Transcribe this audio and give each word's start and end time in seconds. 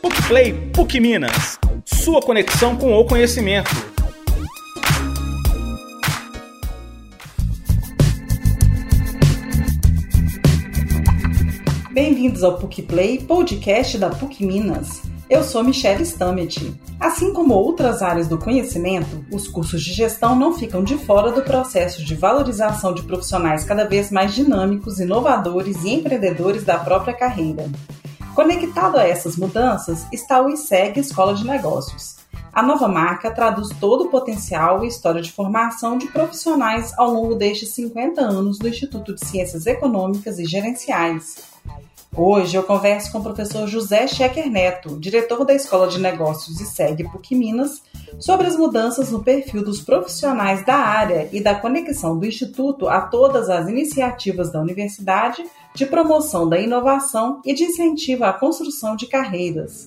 PUCplay 0.00 0.52
PUC 0.72 1.00
Minas. 1.00 1.58
Sua 1.84 2.22
conexão 2.22 2.76
com 2.76 2.94
o 2.94 3.04
conhecimento. 3.04 3.68
Bem-vindos 11.90 12.44
ao 12.44 12.58
PUCplay, 12.58 13.24
podcast 13.24 13.98
da 13.98 14.10
PUC 14.10 14.46
Minas. 14.46 15.02
Eu 15.28 15.42
sou 15.42 15.64
Michelle 15.64 16.04
Stamet. 16.04 16.72
Assim 17.00 17.32
como 17.32 17.54
outras 17.54 18.00
áreas 18.00 18.28
do 18.28 18.38
conhecimento, 18.38 19.26
os 19.32 19.48
cursos 19.48 19.82
de 19.82 19.92
gestão 19.92 20.36
não 20.36 20.54
ficam 20.54 20.84
de 20.84 20.96
fora 20.96 21.32
do 21.32 21.42
processo 21.42 22.04
de 22.04 22.14
valorização 22.14 22.94
de 22.94 23.02
profissionais 23.02 23.64
cada 23.64 23.84
vez 23.84 24.12
mais 24.12 24.32
dinâmicos, 24.32 25.00
inovadores 25.00 25.82
e 25.82 25.90
empreendedores 25.90 26.62
da 26.62 26.78
própria 26.78 27.14
carreira. 27.14 27.68
Conectado 28.38 28.98
a 28.98 29.02
essas 29.02 29.36
mudanças 29.36 30.06
está 30.12 30.40
o 30.40 30.48
ISEG 30.48 31.00
Escola 31.00 31.34
de 31.34 31.44
Negócios. 31.44 32.18
A 32.52 32.62
nova 32.62 32.86
marca 32.86 33.32
traduz 33.32 33.70
todo 33.80 34.04
o 34.04 34.10
potencial 34.10 34.84
e 34.84 34.86
história 34.86 35.20
de 35.20 35.32
formação 35.32 35.98
de 35.98 36.06
profissionais 36.06 36.96
ao 36.96 37.10
longo 37.10 37.34
destes 37.34 37.70
50 37.70 38.20
anos 38.20 38.56
do 38.56 38.68
Instituto 38.68 39.12
de 39.12 39.26
Ciências 39.26 39.66
Econômicas 39.66 40.38
e 40.38 40.44
Gerenciais. 40.44 41.34
Hoje 42.16 42.54
eu 42.54 42.62
converso 42.62 43.10
com 43.10 43.18
o 43.18 43.22
professor 43.24 43.66
José 43.66 44.06
Schecker 44.06 44.48
Neto, 44.48 44.96
diretor 45.00 45.44
da 45.44 45.52
Escola 45.52 45.88
de 45.88 45.98
Negócios 45.98 46.60
ISEG 46.60 47.10
PUC 47.10 47.34
Minas, 47.34 47.82
sobre 48.18 48.46
as 48.46 48.56
mudanças 48.56 49.10
no 49.10 49.22
perfil 49.22 49.64
dos 49.64 49.80
profissionais 49.80 50.64
da 50.64 50.76
área 50.76 51.28
e 51.32 51.40
da 51.40 51.54
conexão 51.54 52.18
do 52.18 52.26
Instituto 52.26 52.88
a 52.88 53.00
todas 53.00 53.48
as 53.48 53.68
iniciativas 53.68 54.52
da 54.52 54.60
universidade 54.60 55.44
de 55.74 55.86
promoção 55.86 56.48
da 56.48 56.58
inovação 56.58 57.40
e 57.44 57.54
de 57.54 57.64
incentivo 57.64 58.24
à 58.24 58.32
construção 58.32 58.96
de 58.96 59.06
carreiras. 59.06 59.86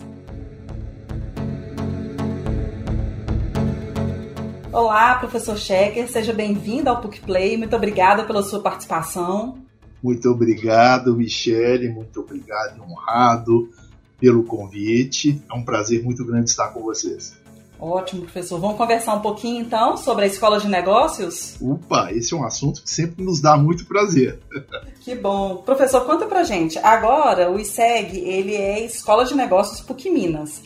Olá, 4.71 5.15
professor 5.15 5.57
Schecker, 5.57 6.09
seja 6.09 6.31
bem-vindo 6.31 6.89
ao 6.89 7.01
PUC 7.01 7.19
Play. 7.21 7.57
Muito 7.57 7.75
obrigada 7.75 8.23
pela 8.23 8.41
sua 8.41 8.61
participação. 8.61 9.57
Muito 10.01 10.29
obrigado, 10.29 11.15
Michele, 11.15 11.89
muito 11.89 12.21
obrigado, 12.21 12.81
honrado 12.81 13.69
pelo 14.17 14.43
convite. 14.43 15.41
É 15.51 15.53
um 15.53 15.63
prazer 15.63 16.01
muito 16.01 16.25
grande 16.25 16.49
estar 16.49 16.69
com 16.69 16.81
vocês. 16.81 17.40
Ótimo, 17.81 18.21
professor. 18.21 18.59
Vamos 18.59 18.77
conversar 18.77 19.15
um 19.15 19.21
pouquinho 19.21 19.59
então 19.59 19.97
sobre 19.97 20.25
a 20.25 20.27
escola 20.27 20.59
de 20.59 20.67
negócios? 20.67 21.57
Opa, 21.59 22.11
esse 22.11 22.31
é 22.31 22.37
um 22.37 22.43
assunto 22.43 22.83
que 22.83 22.89
sempre 22.91 23.25
nos 23.25 23.41
dá 23.41 23.57
muito 23.57 23.85
prazer. 23.85 24.39
Que 25.01 25.15
bom. 25.15 25.57
Professor, 25.57 26.05
conta 26.05 26.27
pra 26.27 26.43
gente. 26.43 26.77
Agora, 26.77 27.49
o 27.49 27.59
ISEG, 27.59 28.19
ele 28.19 28.53
é 28.53 28.85
Escola 28.85 29.25
de 29.25 29.33
Negócios 29.33 29.81
PUC 29.81 30.11
Minas. 30.11 30.61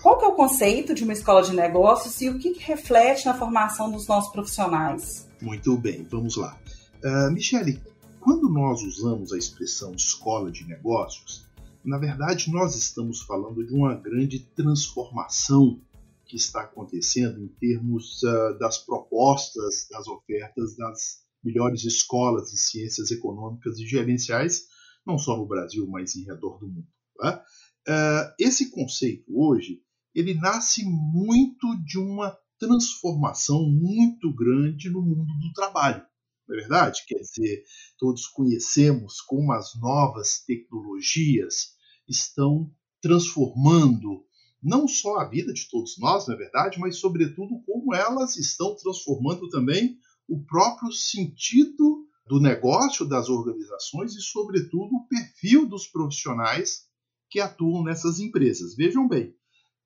Qual 0.00 0.16
que 0.16 0.24
é 0.24 0.28
o 0.28 0.32
conceito 0.32 0.94
de 0.94 1.04
uma 1.04 1.12
escola 1.12 1.42
de 1.42 1.54
negócios 1.54 2.18
e 2.22 2.30
o 2.30 2.38
que, 2.38 2.52
que 2.52 2.64
reflete 2.64 3.26
na 3.26 3.34
formação 3.34 3.90
dos 3.90 4.08
nossos 4.08 4.32
profissionais? 4.32 5.28
Muito 5.42 5.76
bem, 5.76 6.06
vamos 6.10 6.36
lá. 6.36 6.56
Uh, 7.04 7.30
Michele, 7.32 7.82
quando 8.18 8.48
nós 8.48 8.80
usamos 8.82 9.30
a 9.30 9.36
expressão 9.36 9.92
escola 9.94 10.50
de 10.50 10.64
negócios, 10.64 11.44
na 11.84 11.98
verdade 11.98 12.50
nós 12.50 12.74
estamos 12.76 13.20
falando 13.20 13.62
de 13.62 13.74
uma 13.74 13.94
grande 13.94 14.38
transformação 14.56 15.78
que 16.26 16.36
está 16.36 16.62
acontecendo 16.62 17.42
em 17.42 17.48
termos 17.48 18.22
uh, 18.22 18.58
das 18.58 18.78
propostas, 18.78 19.86
das 19.90 20.06
ofertas 20.06 20.76
das 20.76 21.24
melhores 21.42 21.84
escolas 21.84 22.50
de 22.50 22.58
ciências 22.58 23.10
econômicas 23.10 23.78
e 23.78 23.86
gerenciais, 23.86 24.66
não 25.06 25.18
só 25.18 25.36
no 25.36 25.46
Brasil, 25.46 25.86
mas 25.86 26.16
em 26.16 26.24
redor 26.24 26.58
do 26.58 26.66
mundo. 26.66 26.88
Tá? 27.16 27.44
Uh, 27.88 28.34
esse 28.38 28.70
conceito 28.70 29.24
hoje 29.28 29.80
ele 30.14 30.34
nasce 30.34 30.82
muito 30.84 31.76
de 31.84 31.98
uma 31.98 32.36
transformação 32.58 33.70
muito 33.70 34.34
grande 34.34 34.88
no 34.90 35.02
mundo 35.02 35.32
do 35.38 35.52
trabalho. 35.52 36.02
Não 36.48 36.56
é 36.56 36.60
verdade? 36.60 37.04
Quer 37.06 37.18
dizer, 37.18 37.64
todos 37.98 38.26
conhecemos 38.26 39.20
como 39.20 39.52
as 39.52 39.78
novas 39.78 40.42
tecnologias 40.46 41.74
estão 42.08 42.72
transformando 43.00 44.25
não 44.62 44.88
só 44.88 45.18
a 45.18 45.28
vida 45.28 45.52
de 45.52 45.68
todos 45.68 45.98
nós, 45.98 46.26
na 46.26 46.34
é 46.34 46.36
verdade, 46.36 46.78
mas 46.78 46.98
sobretudo 46.98 47.62
como 47.64 47.94
elas 47.94 48.36
estão 48.36 48.74
transformando 48.74 49.48
também 49.48 49.98
o 50.28 50.44
próprio 50.44 50.92
sentido 50.92 52.06
do 52.26 52.40
negócio 52.40 53.06
das 53.06 53.28
organizações 53.28 54.14
e, 54.16 54.20
sobretudo, 54.20 54.96
o 54.96 55.06
perfil 55.06 55.68
dos 55.68 55.86
profissionais 55.86 56.86
que 57.30 57.40
atuam 57.40 57.84
nessas 57.84 58.18
empresas. 58.18 58.74
Vejam 58.74 59.08
bem, 59.08 59.34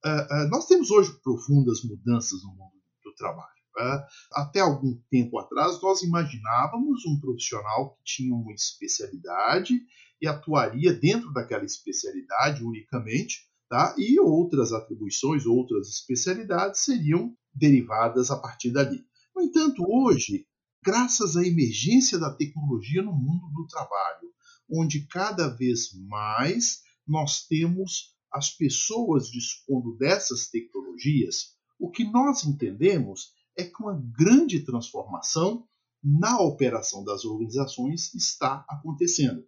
uh, 0.04 0.44
uh, 0.46 0.48
nós 0.50 0.66
temos 0.66 0.90
hoje 0.90 1.12
profundas 1.22 1.82
mudanças 1.82 2.42
no 2.42 2.50
mundo 2.50 2.72
do 3.04 3.14
trabalho. 3.14 3.48
Uh, 3.78 4.02
até 4.32 4.60
algum 4.60 4.98
tempo 5.10 5.38
atrás, 5.38 5.80
nós 5.82 6.02
imaginávamos 6.02 7.04
um 7.06 7.20
profissional 7.20 7.94
que 7.96 8.04
tinha 8.04 8.34
uma 8.34 8.52
especialidade 8.52 9.80
e 10.20 10.26
atuaria 10.26 10.92
dentro 10.92 11.32
daquela 11.32 11.64
especialidade 11.64 12.62
unicamente, 12.62 13.49
tá? 13.70 13.94
e 13.96 14.18
outras 14.18 14.72
atribuições, 14.72 15.46
outras 15.46 15.88
especialidades 15.88 16.80
seriam 16.80 17.32
derivadas 17.54 18.30
a 18.30 18.36
partir 18.36 18.72
dali. 18.72 19.06
No 19.34 19.42
entanto, 19.42 19.84
hoje, 19.88 20.44
graças 20.84 21.36
à 21.36 21.46
emergência 21.46 22.18
da 22.18 22.34
tecnologia 22.34 23.00
no 23.00 23.12
mundo 23.12 23.48
do 23.54 23.66
trabalho, 23.68 24.28
onde 24.68 25.06
cada 25.06 25.48
vez 25.48 25.92
mais 26.08 26.80
nós 27.06 27.46
temos 27.46 28.16
as 28.32 28.50
pessoas 28.50 29.28
dispondo 29.28 29.96
dessas 29.96 30.48
tecnologias, 30.48 31.54
o 31.78 31.90
que 31.90 32.04
nós 32.04 32.44
entendemos 32.44 33.32
é 33.56 33.64
que 33.64 33.82
uma 33.82 34.00
grande 34.16 34.64
transformação 34.64 35.64
na 36.02 36.40
operação 36.40 37.04
das 37.04 37.24
organizações 37.24 38.12
está 38.14 38.64
acontecendo. 38.68 39.44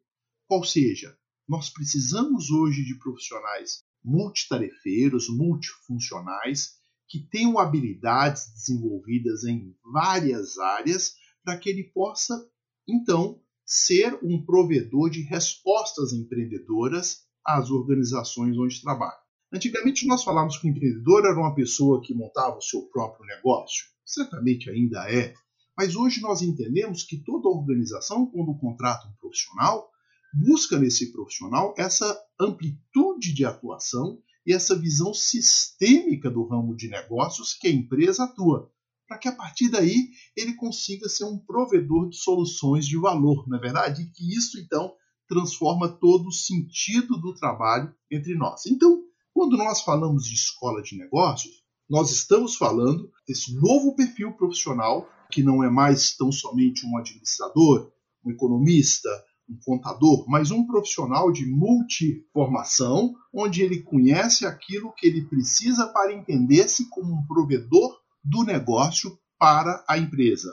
Ou 0.49 0.65
seja, 0.65 1.17
nós 1.49 1.71
precisamos 1.71 2.51
hoje 2.51 2.85
de 2.85 2.99
profissionais 2.99 3.83
multitarefeiros, 4.05 5.29
multifuncionais, 5.29 6.77
que 7.09 7.21
tenham 7.21 7.59
habilidades 7.59 8.51
desenvolvidas 8.55 9.45
em 9.45 9.77
várias 9.93 10.59
áreas 10.59 11.15
para 11.45 11.59
que 11.59 11.69
ele 11.69 11.85
possa, 11.85 12.49
então, 12.89 13.41
ser 13.65 14.19
um 14.23 14.45
provedor 14.45 15.11
de 15.11 15.23
respostas 15.23 16.13
empreendedoras 16.13 17.23
às 17.47 17.71
organizações 17.71 18.57
onde 18.57 18.81
trabalha. 18.81 19.21
Antigamente, 19.53 20.07
nós 20.07 20.25
falávamos 20.25 20.57
que 20.57 20.67
o 20.67 20.71
empreendedor 20.71 21.27
era 21.27 21.39
uma 21.39 21.55
pessoa 21.55 22.01
que 22.03 22.15
montava 22.15 22.57
o 22.57 22.63
seu 22.63 22.83
próprio 22.89 23.27
negócio. 23.27 23.85
Certamente 24.05 24.71
ainda 24.71 25.11
é. 25.11 25.35
Mas 25.77 25.95
hoje 25.95 26.21
nós 26.23 26.41
entendemos 26.41 27.03
que 27.03 27.19
toda 27.19 27.49
organização, 27.49 28.27
quando 28.27 28.59
contrata 28.59 29.07
um 29.09 29.13
profissional, 29.21 29.92
busca 30.33 30.79
nesse 30.79 31.13
profissional 31.13 31.75
essa 31.77 32.19
amplitude 32.41 33.33
de 33.33 33.45
atuação 33.45 34.19
e 34.47 34.53
essa 34.53 34.79
visão 34.79 35.15
sistêmica 35.15 36.31
do 36.31 36.47
ramo 36.47 36.75
de 36.75 36.89
negócios 36.89 37.55
que 37.55 37.69
a 37.69 37.73
empresa 37.73 38.25
atua, 38.25 38.71
para 39.07 39.19
que 39.19 39.29
a 39.29 39.33
partir 39.37 39.69
daí 39.69 40.11
ele 40.37 40.55
consiga 40.55 41.09
ser 41.09 41.25
um 41.25 41.39
provedor 41.39 42.09
de 42.09 42.17
soluções 42.17 42.87
de 42.87 42.99
valor, 42.99 43.47
não 43.49 43.59
é 43.59 43.61
verdade? 43.61 44.03
E 44.03 44.11
que 44.11 44.37
isso 44.37 44.59
então 44.59 44.95
transforma 45.29 45.89
todo 45.89 46.29
o 46.29 46.33
sentido 46.33 47.17
do 47.19 47.35
trabalho 47.35 47.95
entre 48.11 48.35
nós. 48.35 48.67
Então, 48.67 49.03
quando 49.33 49.57
nós 49.57 49.83
falamos 49.83 50.25
de 50.25 50.35
escola 50.35 50.83
de 50.83 50.97
negócios, 50.97 51.63
nós 51.89 52.11
estamos 52.11 52.57
falando 52.57 53.11
desse 53.27 53.55
novo 53.55 53.95
perfil 53.95 54.33
profissional 54.33 55.09
que 55.31 55.43
não 55.43 55.65
é 55.65 55.71
mais 55.71 56.15
tão 56.17 56.31
somente 56.31 56.87
um 56.87 56.97
administrador, 56.99 57.91
um 58.25 58.31
economista, 58.31 59.09
um 59.49 59.59
contador, 59.65 60.25
mas 60.29 60.51
um 60.51 60.67
profissional 60.67 61.33
de 61.33 61.47
multiformação, 61.47 63.15
onde 63.33 63.63
ele 63.63 63.83
conhece 63.83 64.47
aquilo 64.47 64.93
que 64.97 65.07
ele 65.07 65.27
precisa 65.27 65.87
para 65.89 66.13
entender-se 66.13 66.89
como 66.89 67.13
um 67.13 67.27
provedor 67.27 67.99
do 68.25 68.45
negócio 68.45 69.19
para 69.39 69.85
a 69.89 69.99
empresa. 69.99 70.51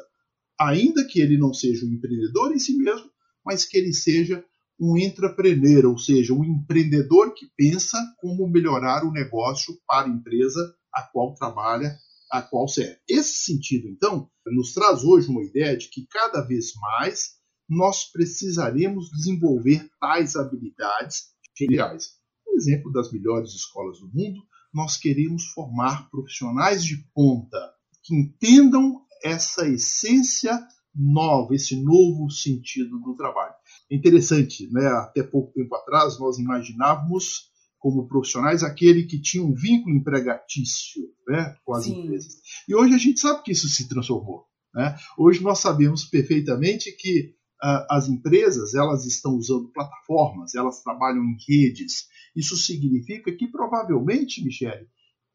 Ainda 0.59 1.05
que 1.05 1.21
ele 1.21 1.37
não 1.37 1.53
seja 1.53 1.85
um 1.85 1.93
empreendedor 1.93 2.51
em 2.51 2.59
si 2.59 2.75
mesmo, 2.75 3.09
mas 3.45 3.63
que 3.63 3.77
ele 3.77 3.93
seja 3.93 4.43
um 4.79 4.97
entrepreneur, 4.97 5.85
ou 5.85 5.97
seja, 5.97 6.33
um 6.33 6.43
empreendedor 6.43 7.33
que 7.33 7.47
pensa 7.55 7.97
como 8.19 8.47
melhorar 8.47 9.03
o 9.03 9.11
negócio 9.11 9.77
para 9.85 10.07
a 10.07 10.09
empresa 10.09 10.73
a 10.93 11.03
qual 11.03 11.33
trabalha, 11.35 11.97
a 12.31 12.41
qual 12.41 12.67
serve. 12.67 12.97
Esse 13.07 13.43
sentido, 13.43 13.87
então, 13.87 14.29
nos 14.45 14.73
traz 14.73 15.03
hoje 15.03 15.29
uma 15.29 15.43
ideia 15.43 15.75
de 15.77 15.89
que 15.89 16.07
cada 16.07 16.41
vez 16.41 16.71
mais 16.75 17.38
nós 17.69 18.05
precisaremos 18.11 19.09
desenvolver 19.11 19.87
tais 19.99 20.35
habilidades 20.35 21.27
gerenciais. 21.55 22.17
Um 22.47 22.57
exemplo 22.57 22.91
das 22.91 23.11
melhores 23.11 23.51
escolas 23.51 23.99
do 23.99 24.07
mundo, 24.07 24.41
nós 24.73 24.97
queremos 24.97 25.45
formar 25.53 26.09
profissionais 26.09 26.83
de 26.83 26.97
ponta 27.13 27.73
que 28.03 28.15
entendam 28.15 29.05
essa 29.23 29.67
essência 29.67 30.59
nova, 30.95 31.53
esse 31.53 31.75
novo 31.81 32.29
sentido 32.29 32.99
do 32.99 33.15
trabalho. 33.15 33.53
É 33.91 33.95
interessante, 33.95 34.69
né? 34.71 34.87
até 34.87 35.21
pouco 35.21 35.53
tempo 35.53 35.75
atrás 35.75 36.19
nós 36.19 36.39
imaginávamos 36.39 37.49
como 37.77 38.07
profissionais 38.07 38.63
aquele 38.63 39.03
que 39.03 39.21
tinha 39.21 39.43
um 39.43 39.53
vínculo 39.53 39.95
empregatício 39.95 41.01
né, 41.27 41.55
com 41.63 41.73
as 41.73 41.85
Sim. 41.85 42.01
empresas. 42.01 42.33
E 42.67 42.75
hoje 42.75 42.93
a 42.93 42.97
gente 42.97 43.19
sabe 43.19 43.41
que 43.41 43.51
isso 43.51 43.69
se 43.69 43.87
transformou. 43.87 44.45
Né? 44.73 44.95
Hoje 45.17 45.41
nós 45.41 45.59
sabemos 45.59 46.03
perfeitamente 46.05 46.91
que 46.91 47.33
as 47.61 48.07
empresas 48.07 48.73
elas 48.73 49.05
estão 49.05 49.33
usando 49.33 49.71
plataformas, 49.71 50.55
elas 50.55 50.81
trabalham 50.81 51.23
em 51.23 51.37
redes. 51.47 52.07
Isso 52.35 52.55
significa 52.55 53.31
que 53.35 53.47
provavelmente, 53.47 54.43
Michele, 54.43 54.87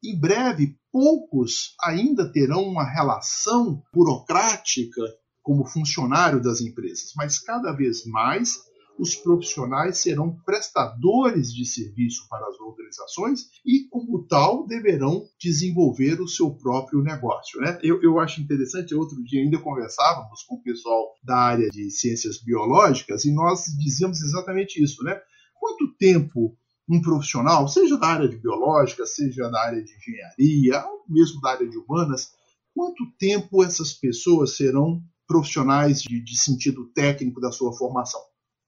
em 0.02 0.18
breve 0.18 0.76
poucos 0.92 1.74
ainda 1.82 2.30
terão 2.30 2.62
uma 2.62 2.84
relação 2.84 3.82
burocrática 3.92 5.02
como 5.42 5.66
funcionário 5.66 6.42
das 6.42 6.60
empresas, 6.60 7.12
mas 7.16 7.38
cada 7.38 7.72
vez 7.72 8.04
mais 8.06 8.56
os 8.98 9.14
profissionais 9.14 9.98
serão 9.98 10.36
prestadores 10.44 11.52
de 11.52 11.64
serviço 11.66 12.26
para 12.28 12.46
as 12.46 12.58
organizações 12.60 13.50
e, 13.64 13.88
como 13.88 14.24
tal, 14.26 14.66
deverão 14.66 15.24
desenvolver 15.40 16.20
o 16.20 16.28
seu 16.28 16.50
próprio 16.50 17.02
negócio. 17.02 17.60
Né? 17.60 17.78
Eu, 17.82 18.02
eu 18.02 18.18
acho 18.20 18.40
interessante, 18.40 18.94
outro 18.94 19.22
dia 19.24 19.42
ainda 19.42 19.58
conversávamos 19.58 20.42
com 20.44 20.56
o 20.56 20.62
pessoal 20.62 21.12
da 21.22 21.36
área 21.36 21.68
de 21.70 21.90
ciências 21.90 22.38
biológicas 22.40 23.24
e 23.24 23.32
nós 23.32 23.64
dizíamos 23.78 24.20
exatamente 24.22 24.82
isso. 24.82 25.02
Né? 25.02 25.20
Quanto 25.58 25.92
tempo 25.98 26.56
um 26.88 27.00
profissional, 27.00 27.66
seja 27.66 27.96
da 27.96 28.08
área 28.08 28.28
de 28.28 28.36
biológica, 28.36 29.06
seja 29.06 29.48
da 29.48 29.60
área 29.60 29.82
de 29.82 29.90
engenharia, 29.96 30.84
mesmo 31.08 31.40
da 31.40 31.52
área 31.52 31.68
de 31.68 31.78
humanas, 31.78 32.32
quanto 32.74 33.10
tempo 33.18 33.64
essas 33.64 33.92
pessoas 33.92 34.56
serão 34.56 35.02
profissionais 35.26 36.02
de, 36.02 36.22
de 36.22 36.38
sentido 36.38 36.86
técnico 36.92 37.40
da 37.40 37.50
sua 37.50 37.72
formação? 37.72 38.20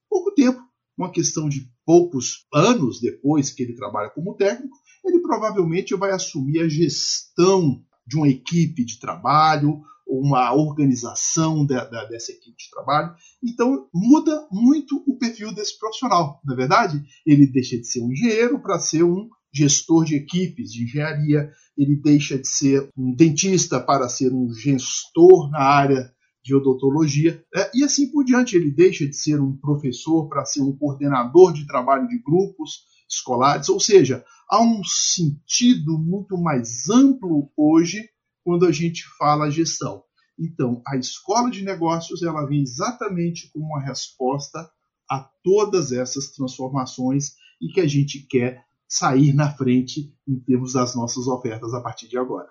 Pouco 0.09 0.33
tempo, 0.33 0.59
uma 0.97 1.11
questão 1.11 1.47
de 1.47 1.69
poucos 1.85 2.45
anos 2.53 2.99
depois 2.99 3.51
que 3.51 3.63
ele 3.63 3.75
trabalha 3.75 4.09
como 4.09 4.35
técnico, 4.35 4.75
ele 5.05 5.21
provavelmente 5.21 5.95
vai 5.95 6.11
assumir 6.11 6.59
a 6.59 6.67
gestão 6.67 7.81
de 8.05 8.17
uma 8.17 8.27
equipe 8.27 8.83
de 8.83 8.99
trabalho, 8.99 9.81
uma 10.07 10.53
organização 10.53 11.65
de, 11.65 11.75
de, 11.75 12.09
dessa 12.09 12.31
equipe 12.31 12.55
de 12.57 12.69
trabalho. 12.71 13.13
Então, 13.43 13.87
muda 13.93 14.47
muito 14.51 15.03
o 15.05 15.17
perfil 15.17 15.53
desse 15.53 15.77
profissional. 15.77 16.41
Na 16.45 16.53
é 16.53 16.57
verdade, 16.57 17.03
ele 17.25 17.45
deixa 17.45 17.77
de 17.77 17.85
ser 17.85 18.01
um 18.01 18.11
engenheiro 18.11 18.61
para 18.61 18.79
ser 18.79 19.03
um 19.03 19.29
gestor 19.53 20.05
de 20.05 20.15
equipes 20.15 20.71
de 20.71 20.83
engenharia, 20.83 21.49
ele 21.77 21.95
deixa 21.95 22.37
de 22.37 22.47
ser 22.47 22.89
um 22.97 23.13
dentista 23.13 23.79
para 23.79 24.07
ser 24.07 24.31
um 24.33 24.51
gestor 24.53 25.49
na 25.51 25.59
área 25.59 26.11
de 26.47 26.55
odontologia, 26.55 27.43
é, 27.53 27.69
e 27.75 27.83
assim 27.83 28.09
por 28.09 28.23
diante. 28.23 28.55
Ele 28.55 28.71
deixa 28.71 29.05
de 29.05 29.13
ser 29.13 29.41
um 29.41 29.55
professor 29.57 30.29
para 30.29 30.45
ser 30.45 30.61
um 30.61 30.75
coordenador 30.75 31.51
de 31.51 31.67
trabalho 31.67 32.07
de 32.07 32.17
grupos 32.19 32.85
escolares, 33.09 33.67
ou 33.67 33.79
seja, 33.79 34.23
há 34.49 34.61
um 34.61 34.81
sentido 34.83 35.97
muito 35.97 36.37
mais 36.37 36.89
amplo 36.89 37.51
hoje 37.55 38.09
quando 38.43 38.65
a 38.65 38.71
gente 38.71 39.03
fala 39.17 39.51
gestão. 39.51 40.03
Então, 40.39 40.81
a 40.87 40.95
escola 40.95 41.51
de 41.51 41.63
negócios 41.63 42.23
ela 42.23 42.45
vem 42.45 42.61
exatamente 42.61 43.51
como 43.51 43.65
uma 43.65 43.81
resposta 43.81 44.69
a 45.09 45.29
todas 45.43 45.91
essas 45.91 46.31
transformações 46.31 47.33
e 47.61 47.67
que 47.67 47.81
a 47.81 47.87
gente 47.87 48.25
quer 48.27 48.63
sair 48.87 49.33
na 49.33 49.51
frente 49.51 50.13
em 50.25 50.39
termos 50.39 50.73
das 50.73 50.95
nossas 50.95 51.27
ofertas 51.27 51.73
a 51.73 51.81
partir 51.81 52.07
de 52.07 52.17
agora 52.17 52.49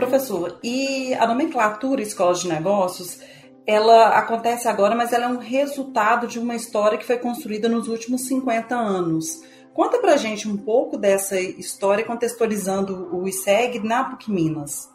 professor, 0.00 0.58
e 0.64 1.12
a 1.14 1.26
nomenclatura 1.26 2.00
escola 2.00 2.34
de 2.34 2.48
negócios, 2.48 3.20
ela 3.66 4.18
acontece 4.18 4.66
agora, 4.66 4.96
mas 4.96 5.12
ela 5.12 5.26
é 5.26 5.28
um 5.28 5.38
resultado 5.38 6.26
de 6.26 6.38
uma 6.38 6.56
história 6.56 6.96
que 6.96 7.06
foi 7.06 7.18
construída 7.18 7.68
nos 7.68 7.86
últimos 7.86 8.26
50 8.26 8.74
anos. 8.74 9.42
Conta 9.74 10.00
pra 10.00 10.16
gente 10.16 10.48
um 10.48 10.56
pouco 10.56 10.96
dessa 10.96 11.38
história 11.38 12.04
contextualizando 12.04 13.14
o 13.14 13.28
ISEG 13.28 13.78
na 13.80 14.04
PUC 14.04 14.30
Minas. 14.30 14.88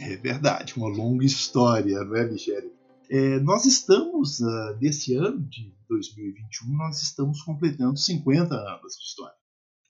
É 0.00 0.16
verdade, 0.16 0.74
uma 0.76 0.88
longa 0.88 1.24
história, 1.24 1.98
não 2.04 2.16
é, 2.16 2.24
Michele? 2.24 2.72
É, 3.10 3.40
nós 3.40 3.64
estamos, 3.66 4.40
uh, 4.40 4.76
desse 4.78 5.14
ano 5.14 5.40
de 5.48 5.74
2021, 5.88 6.76
nós 6.76 7.02
estamos 7.02 7.42
completando 7.42 7.98
50 7.98 8.54
anos 8.54 8.96
de 8.96 9.04
história. 9.04 9.34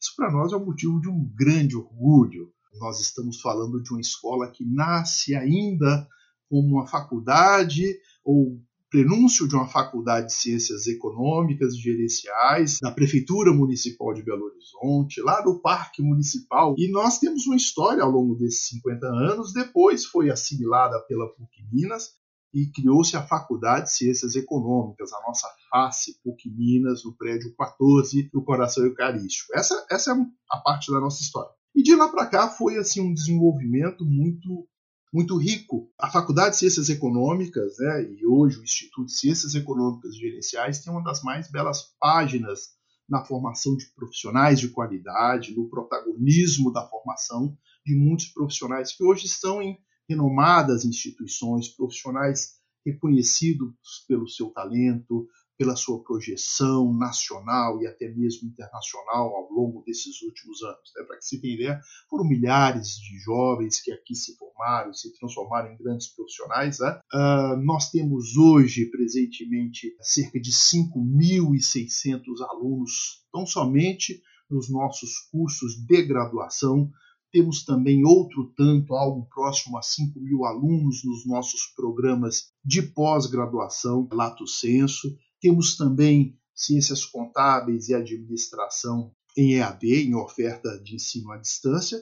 Isso 0.00 0.12
para 0.17 0.31
nós 0.31 0.52
é 0.52 0.56
um 0.56 0.64
motivo 0.64 1.00
de 1.00 1.09
um 1.09 1.25
grande 1.35 1.76
orgulho, 1.76 2.52
nós 2.78 3.00
estamos 3.00 3.40
falando 3.40 3.82
de 3.82 3.90
uma 3.93 4.00
escola 4.00 4.50
que 4.50 4.64
nasce 4.64 5.34
ainda 5.34 6.06
como 6.49 6.76
uma 6.76 6.87
faculdade 6.87 7.99
ou 8.25 8.61
prenúncio 8.90 9.49
de 9.49 9.55
uma 9.55 9.69
faculdade 9.69 10.28
de 10.28 10.32
ciências 10.32 10.87
econômicas 10.87 11.75
e 11.75 11.78
gerenciais 11.78 12.78
da 12.81 12.90
Prefeitura 12.90 13.52
Municipal 13.52 14.14
de 14.14 14.23
Belo 14.23 14.44
Horizonte, 14.44 15.20
lá 15.20 15.40
do 15.40 15.61
Parque 15.61 16.02
Municipal. 16.02 16.75
E 16.78 16.90
nós 16.90 17.19
temos 17.19 17.46
uma 17.46 17.56
história 17.56 18.02
ao 18.02 18.11
longo 18.11 18.37
desses 18.37 18.69
50 18.69 19.06
anos. 19.06 19.52
Depois 19.52 20.05
foi 20.05 20.31
assimilada 20.31 20.99
pela 21.06 21.28
PUC 21.28 21.62
Minas 21.73 22.12
e 22.55 22.70
criou-se 22.70 23.17
a 23.17 23.26
Faculdade 23.26 23.87
de 23.87 23.93
Ciências 23.93 24.34
Econômicas, 24.34 25.12
a 25.12 25.20
nossa 25.26 25.49
face 25.70 26.19
PUC 26.23 26.49
Minas, 26.49 27.05
no 27.05 27.14
prédio 27.14 27.55
14 27.55 28.31
do 28.32 28.43
Coração 28.43 28.84
Eucarístico. 28.84 29.52
Essa, 29.55 29.84
essa 29.90 30.12
é 30.12 30.14
a 30.50 30.58
parte 30.58 30.90
da 30.90 31.00
nossa 31.00 31.20
história. 31.20 31.50
E 31.76 31.82
de 31.82 31.94
lá 31.94 32.08
para 32.08 32.26
cá 32.26 32.49
foi 32.49 32.78
assim 32.78 33.02
um 33.02 33.12
desenvolvimento 33.12 34.05
muito 34.05 34.67
muito 35.12 35.37
rico. 35.37 35.90
A 35.99 36.11
Faculdade 36.11 36.50
de 36.52 36.58
Ciências 36.58 36.88
Econômicas, 36.88 37.76
né, 37.78 38.02
e 38.02 38.26
hoje 38.26 38.58
o 38.58 38.62
Instituto 38.62 39.06
de 39.06 39.17
Ciências 39.17 39.55
Econômicas 39.55 40.14
e 40.14 40.19
Gerenciais 40.19 40.82
tem 40.82 40.93
uma 40.93 41.02
das 41.02 41.23
mais 41.23 41.50
belas 41.50 41.94
páginas 42.00 42.76
na 43.08 43.25
formação 43.25 43.76
de 43.76 43.87
profissionais 43.94 44.58
de 44.58 44.69
qualidade, 44.69 45.55
no 45.55 45.69
protagonismo 45.69 46.73
da 46.73 46.87
formação 46.88 47.56
de 47.84 47.94
muitos 47.94 48.26
profissionais 48.26 48.94
que 48.94 49.05
hoje 49.05 49.26
estão 49.26 49.62
em 49.62 49.78
renomadas 50.08 50.84
instituições, 50.84 51.69
profissionais 51.69 52.56
reconhecidos 52.84 53.75
pelo 54.08 54.28
seu 54.28 54.50
talento, 54.50 55.26
pela 55.56 55.76
sua 55.76 56.03
projeção 56.03 56.93
nacional 56.93 57.81
e 57.81 57.87
até 57.87 58.08
mesmo 58.08 58.49
internacional 58.49 59.35
ao 59.35 59.50
longo 59.50 59.82
desses 59.85 60.20
últimos 60.23 60.62
anos. 60.62 60.93
Né? 60.94 61.05
Para 61.05 61.17
que 61.17 61.25
se 61.25 61.41
tenha 61.41 61.55
ideia, 61.55 61.81
foram 62.11 62.25
milhares 62.25 62.97
de 62.97 63.19
jovens 63.19 63.81
que 63.81 63.93
aqui 63.93 64.14
se 64.14 64.37
formaram, 64.37 64.93
se 64.93 65.12
transformaram 65.19 65.73
em 65.73 65.76
grandes 65.76 66.08
profissionais. 66.08 66.79
Né? 66.79 67.00
Uh, 67.12 67.56
nós 67.64 67.91
temos 67.91 68.37
hoje, 68.37 68.87
presentemente, 68.91 69.97
cerca 70.00 70.41
de 70.41 70.50
5.600 70.50 72.23
alunos, 72.50 73.25
tão 73.32 73.47
somente 73.47 74.23
nos 74.50 74.71
nossos 74.71 75.19
cursos 75.31 75.75
de 75.87 76.02
graduação, 76.02 76.90
temos 77.33 77.64
também 77.64 78.02
outro 78.04 78.50
tanto, 78.57 78.95
algo 78.95 79.26
próximo 79.26 79.76
a 79.76 79.83
5 79.83 80.19
mil 80.21 80.45
alunos 80.47 81.04
nos 81.04 81.26
nossos 81.26 81.66
programas 81.76 82.50
de 82.64 82.81
pós-graduação, 82.81 84.09
Lato 84.11 84.47
Senso. 84.47 85.14
Temos 85.40 85.76
também 85.76 86.38
ciências 86.55 87.05
contábeis 87.05 87.88
e 87.88 87.95
administração 87.95 89.14
em 89.37 89.57
EAD, 89.57 90.09
em 90.09 90.14
oferta 90.14 90.81
de 90.83 90.95
ensino 90.95 91.31
à 91.31 91.37
distância. 91.37 91.99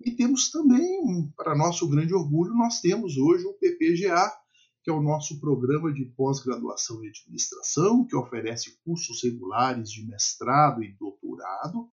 E 0.00 0.12
temos 0.12 0.50
também, 0.50 1.32
para 1.36 1.56
nosso 1.56 1.88
grande 1.88 2.14
orgulho, 2.14 2.54
nós 2.54 2.80
temos 2.80 3.16
hoje 3.16 3.44
o 3.44 3.54
PPGA, 3.54 4.32
que 4.84 4.90
é 4.90 4.92
o 4.92 5.02
nosso 5.02 5.40
programa 5.40 5.92
de 5.92 6.04
pós-graduação 6.16 7.04
em 7.04 7.08
administração, 7.08 8.06
que 8.06 8.16
oferece 8.16 8.78
cursos 8.84 9.22
regulares 9.24 9.90
de 9.90 10.06
mestrado 10.06 10.84
e 10.84 10.96
doutorado, 10.96 11.90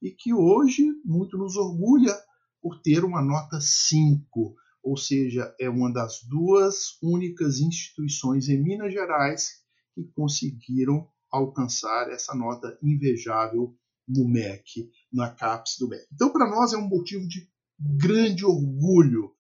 e 0.00 0.12
que 0.12 0.32
hoje 0.32 0.86
muito 1.04 1.36
nos 1.36 1.56
orgulha 1.56 2.16
por 2.62 2.80
ter 2.80 3.04
uma 3.04 3.20
nota 3.20 3.60
5, 3.60 4.54
ou 4.82 4.96
seja, 4.96 5.52
é 5.58 5.68
uma 5.68 5.92
das 5.92 6.22
duas 6.22 6.96
únicas 7.02 7.58
instituições 7.58 8.48
em 8.48 8.62
Minas 8.62 8.92
Gerais 8.92 9.57
que 9.98 10.12
conseguiram 10.14 11.08
alcançar 11.30 12.10
essa 12.10 12.34
nota 12.34 12.78
invejável 12.82 13.76
no 14.06 14.26
MEC, 14.26 14.90
na 15.12 15.30
CAPES 15.30 15.76
do 15.78 15.88
MEC. 15.88 16.06
Então, 16.12 16.32
para 16.32 16.48
nós 16.48 16.72
é 16.72 16.76
um 16.76 16.88
motivo 16.88 17.26
de 17.26 17.48
grande 17.78 18.44
orgulho 18.44 19.32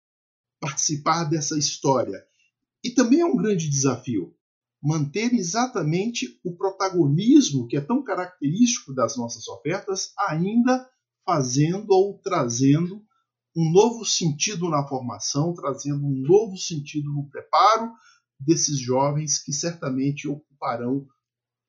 participar 0.59 1.25
dessa 1.25 1.59
história. 1.59 2.25
E 2.83 2.91
também 2.91 3.21
é 3.21 3.27
um 3.27 3.37
grande 3.37 3.69
desafio 3.69 4.35
manter 4.83 5.33
exatamente 5.35 6.39
o 6.45 6.57
protagonismo 6.57 7.67
que 7.67 7.77
é 7.77 7.81
tão 7.81 8.03
característico 8.03 8.95
das 8.95 9.17
nossas 9.17 9.49
ofertas, 9.49 10.13
ainda 10.29 10.89
fazendo 11.25 11.87
ou 11.91 12.19
trazendo 12.19 13.03
um 13.57 13.71
novo 13.73 14.05
sentido 14.05 14.69
na 14.69 14.87
formação, 14.87 15.55
trazendo 15.55 16.05
um 16.05 16.23
novo 16.23 16.57
sentido 16.57 17.11
no 17.13 17.29
preparo, 17.29 17.91
desses 18.39 18.79
jovens 18.79 19.43
que 19.43 19.53
certamente 19.53 20.29
ocuparão 20.57 21.07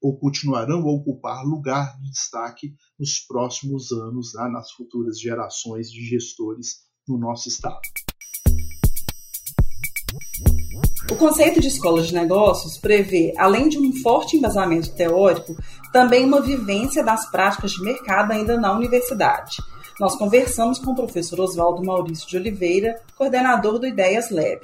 ou 0.01 0.17
continuarão 0.17 0.81
a 0.81 0.91
ocupar 0.91 1.43
lugar 1.43 1.97
de 1.99 2.09
destaque 2.11 2.73
nos 2.99 3.19
próximos 3.19 3.91
anos, 3.91 4.33
né, 4.35 4.47
nas 4.49 4.71
futuras 4.71 5.19
gerações 5.19 5.91
de 5.91 6.01
gestores 6.05 6.85
no 7.07 7.17
nosso 7.17 7.49
estado. 7.49 7.81
O 11.09 11.15
conceito 11.15 11.59
de 11.59 11.67
escola 11.67 12.01
de 12.01 12.13
negócios 12.13 12.77
prevê, 12.77 13.33
além 13.37 13.69
de 13.69 13.79
um 13.79 13.93
forte 14.03 14.35
embasamento 14.37 14.93
teórico, 14.93 15.55
também 15.91 16.25
uma 16.25 16.41
vivência 16.41 17.03
das 17.03 17.31
práticas 17.31 17.71
de 17.71 17.81
mercado 17.81 18.31
ainda 18.33 18.59
na 18.59 18.75
universidade. 18.75 19.57
Nós 19.99 20.15
conversamos 20.15 20.77
com 20.77 20.91
o 20.91 20.95
professor 20.95 21.39
Oswaldo 21.39 21.83
Maurício 21.83 22.27
de 22.27 22.37
Oliveira, 22.37 23.01
coordenador 23.15 23.79
do 23.79 23.87
Ideias 23.87 24.29
Lab. 24.29 24.59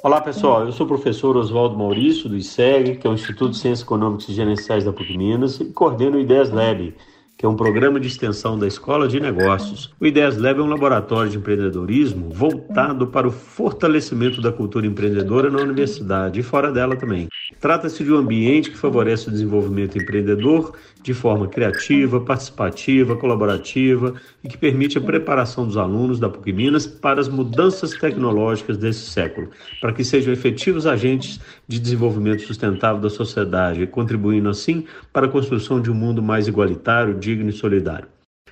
Olá 0.00 0.20
pessoal, 0.20 0.64
eu 0.64 0.70
sou 0.70 0.86
o 0.86 0.88
professor 0.88 1.36
Oswaldo 1.36 1.76
Maurício 1.76 2.28
do 2.28 2.36
ICEG, 2.36 2.96
que 2.96 3.06
é 3.06 3.10
o 3.10 3.14
Instituto 3.14 3.50
de 3.50 3.58
Ciências 3.58 3.82
Econômicas 3.82 4.28
e 4.28 4.32
Gerenciais 4.32 4.84
da 4.84 4.92
PUC 4.92 5.18
Minas, 5.18 5.58
e 5.58 5.64
coordeno 5.72 6.16
o 6.16 6.20
Ideias 6.20 6.52
Lab, 6.52 6.94
que 7.36 7.44
é 7.44 7.48
um 7.48 7.56
programa 7.56 7.98
de 7.98 8.06
extensão 8.06 8.56
da 8.56 8.66
Escola 8.66 9.08
de 9.08 9.18
Negócios. 9.18 9.92
O 10.00 10.06
Ideias 10.06 10.36
Lab 10.36 10.60
é 10.60 10.62
um 10.62 10.68
laboratório 10.68 11.30
de 11.30 11.36
empreendedorismo 11.36 12.30
voltado 12.30 13.08
para 13.08 13.26
o 13.26 13.32
fortalecimento 13.32 14.40
da 14.40 14.52
cultura 14.52 14.86
empreendedora 14.86 15.50
na 15.50 15.60
universidade 15.60 16.38
e 16.38 16.44
fora 16.44 16.70
dela 16.70 16.94
também. 16.94 17.28
Trata-se 17.60 18.04
de 18.04 18.12
um 18.12 18.18
ambiente 18.18 18.70
que 18.70 18.78
favorece 18.78 19.28
o 19.28 19.32
desenvolvimento 19.32 19.98
empreendedor 19.98 20.74
de 21.08 21.14
forma 21.14 21.48
criativa, 21.48 22.20
participativa, 22.20 23.16
colaborativa 23.16 24.12
e 24.44 24.48
que 24.48 24.58
permite 24.58 24.98
a 24.98 25.00
preparação 25.00 25.66
dos 25.66 25.78
alunos 25.78 26.20
da 26.20 26.28
PUC 26.28 26.52
Minas 26.52 26.86
para 26.86 27.18
as 27.18 27.30
mudanças 27.30 27.94
tecnológicas 27.94 28.76
desse 28.76 29.08
século, 29.08 29.50
para 29.80 29.90
que 29.94 30.04
sejam 30.04 30.34
efetivos 30.34 30.86
agentes 30.86 31.40
de 31.66 31.78
desenvolvimento 31.78 32.42
sustentável 32.42 33.00
da 33.00 33.08
sociedade, 33.08 33.86
contribuindo 33.86 34.50
assim 34.50 34.84
para 35.10 35.24
a 35.24 35.30
construção 35.30 35.80
de 35.80 35.90
um 35.90 35.94
mundo 35.94 36.22
mais 36.22 36.46
igualitário, 36.46 37.18
digno 37.18 37.48
e 37.48 37.54
solidário. 37.54 38.06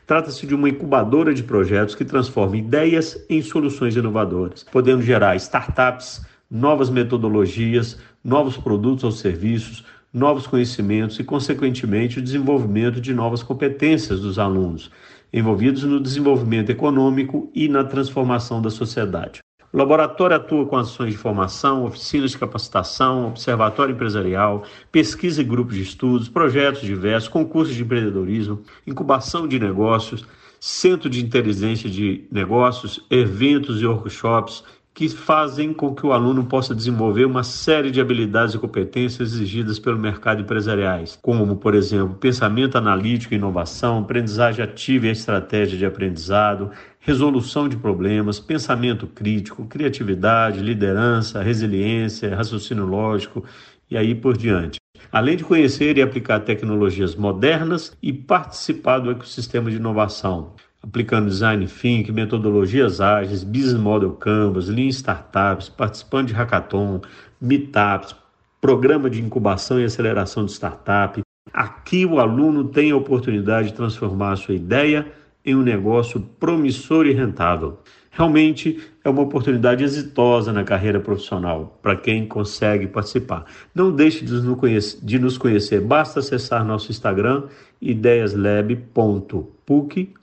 Trata-se 0.06 0.46
de 0.46 0.54
uma 0.54 0.70
incubadora 0.70 1.34
de 1.34 1.42
projetos 1.42 1.94
que 1.94 2.06
transforma 2.06 2.56
ideias 2.56 3.22
em 3.28 3.42
soluções 3.42 3.96
inovadoras, 3.96 4.64
podendo 4.72 5.02
gerar 5.02 5.36
startups, 5.36 6.24
novas 6.50 6.88
metodologias, 6.88 7.98
novos 8.24 8.56
produtos 8.56 9.04
ou 9.04 9.10
serviços, 9.10 9.84
novos 10.16 10.46
conhecimentos 10.46 11.18
e, 11.18 11.24
consequentemente, 11.24 12.18
o 12.18 12.22
desenvolvimento 12.22 13.02
de 13.02 13.12
novas 13.12 13.42
competências 13.42 14.20
dos 14.20 14.38
alunos, 14.38 14.90
envolvidos 15.30 15.84
no 15.84 16.00
desenvolvimento 16.00 16.70
econômico 16.70 17.50
e 17.54 17.68
na 17.68 17.84
transformação 17.84 18.62
da 18.62 18.70
sociedade. 18.70 19.40
O 19.70 19.76
laboratório 19.76 20.36
atua 20.36 20.64
com 20.64 20.76
ações 20.78 21.12
de 21.12 21.18
formação, 21.18 21.84
oficinas 21.84 22.30
de 22.30 22.38
capacitação, 22.38 23.28
observatório 23.28 23.94
empresarial, 23.94 24.64
pesquisa 24.90 25.42
e 25.42 25.44
grupos 25.44 25.74
de 25.74 25.82
estudos, 25.82 26.30
projetos 26.30 26.80
diversos, 26.80 27.28
concursos 27.28 27.74
de 27.74 27.82
empreendedorismo, 27.82 28.62
incubação 28.86 29.46
de 29.46 29.60
negócios, 29.60 30.24
centro 30.58 31.10
de 31.10 31.22
inteligência 31.22 31.90
de 31.90 32.24
negócios, 32.32 33.04
eventos 33.10 33.82
e 33.82 33.86
workshops 33.86 34.64
que 34.96 35.10
fazem 35.10 35.74
com 35.74 35.94
que 35.94 36.06
o 36.06 36.12
aluno 36.14 36.46
possa 36.46 36.74
desenvolver 36.74 37.26
uma 37.26 37.42
série 37.42 37.90
de 37.90 38.00
habilidades 38.00 38.54
e 38.54 38.58
competências 38.58 39.34
exigidas 39.34 39.78
pelo 39.78 39.98
mercado 39.98 40.40
empresariais, 40.40 41.18
como, 41.20 41.54
por 41.56 41.74
exemplo, 41.74 42.16
pensamento 42.16 42.78
analítico 42.78 43.34
e 43.34 43.36
inovação, 43.36 43.98
aprendizagem 43.98 44.64
ativa 44.64 45.06
e 45.06 45.10
estratégia 45.10 45.76
de 45.76 45.84
aprendizado, 45.84 46.70
resolução 46.98 47.68
de 47.68 47.76
problemas, 47.76 48.40
pensamento 48.40 49.06
crítico, 49.06 49.66
criatividade, 49.66 50.60
liderança, 50.60 51.42
resiliência, 51.42 52.34
raciocínio 52.34 52.86
lógico 52.86 53.44
e 53.90 53.98
aí 53.98 54.14
por 54.14 54.34
diante. 54.34 54.80
Além 55.12 55.36
de 55.36 55.44
conhecer 55.44 55.98
e 55.98 56.02
aplicar 56.02 56.40
tecnologias 56.40 57.14
modernas 57.14 57.94
e 58.02 58.14
participar 58.14 59.00
do 59.00 59.10
ecossistema 59.10 59.70
de 59.70 59.76
inovação, 59.76 60.54
aplicando 60.86 61.28
design 61.28 61.66
thinking, 61.66 62.12
metodologias 62.12 63.00
ágeis, 63.00 63.42
business 63.42 63.80
model 63.80 64.12
canvas, 64.12 64.68
lean 64.68 64.88
startups, 64.88 65.68
participando 65.68 66.28
de 66.28 66.34
hackathon, 66.34 67.00
meetups, 67.40 68.14
programa 68.60 69.10
de 69.10 69.20
incubação 69.20 69.80
e 69.80 69.84
aceleração 69.84 70.44
de 70.44 70.52
startup. 70.52 71.20
Aqui 71.52 72.06
o 72.06 72.20
aluno 72.20 72.64
tem 72.64 72.92
a 72.92 72.96
oportunidade 72.96 73.68
de 73.68 73.74
transformar 73.74 74.32
a 74.32 74.36
sua 74.36 74.54
ideia 74.54 75.10
em 75.44 75.54
um 75.54 75.62
negócio 75.62 76.20
promissor 76.20 77.06
e 77.06 77.12
rentável. 77.12 77.78
Realmente 78.16 78.80
é 79.04 79.10
uma 79.10 79.20
oportunidade 79.20 79.84
exitosa 79.84 80.50
na 80.50 80.64
carreira 80.64 80.98
profissional 80.98 81.78
para 81.82 81.94
quem 81.94 82.26
consegue 82.26 82.86
participar. 82.86 83.44
Não 83.74 83.92
deixe 83.92 84.24
de 84.24 85.18
nos 85.18 85.36
conhecer, 85.36 85.82
basta 85.82 86.20
acessar 86.20 86.64
nosso 86.64 86.90
Instagram 86.90 87.42
ideiaslab.puc 87.78 88.84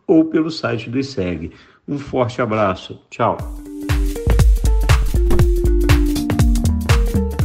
ou 0.08 0.26
pelo 0.26 0.50
site 0.50 0.90
do 0.90 0.98
ISEG. 0.98 1.52
Um 1.88 2.00
forte 2.00 2.42
abraço. 2.42 3.00
Tchau. 3.12 3.38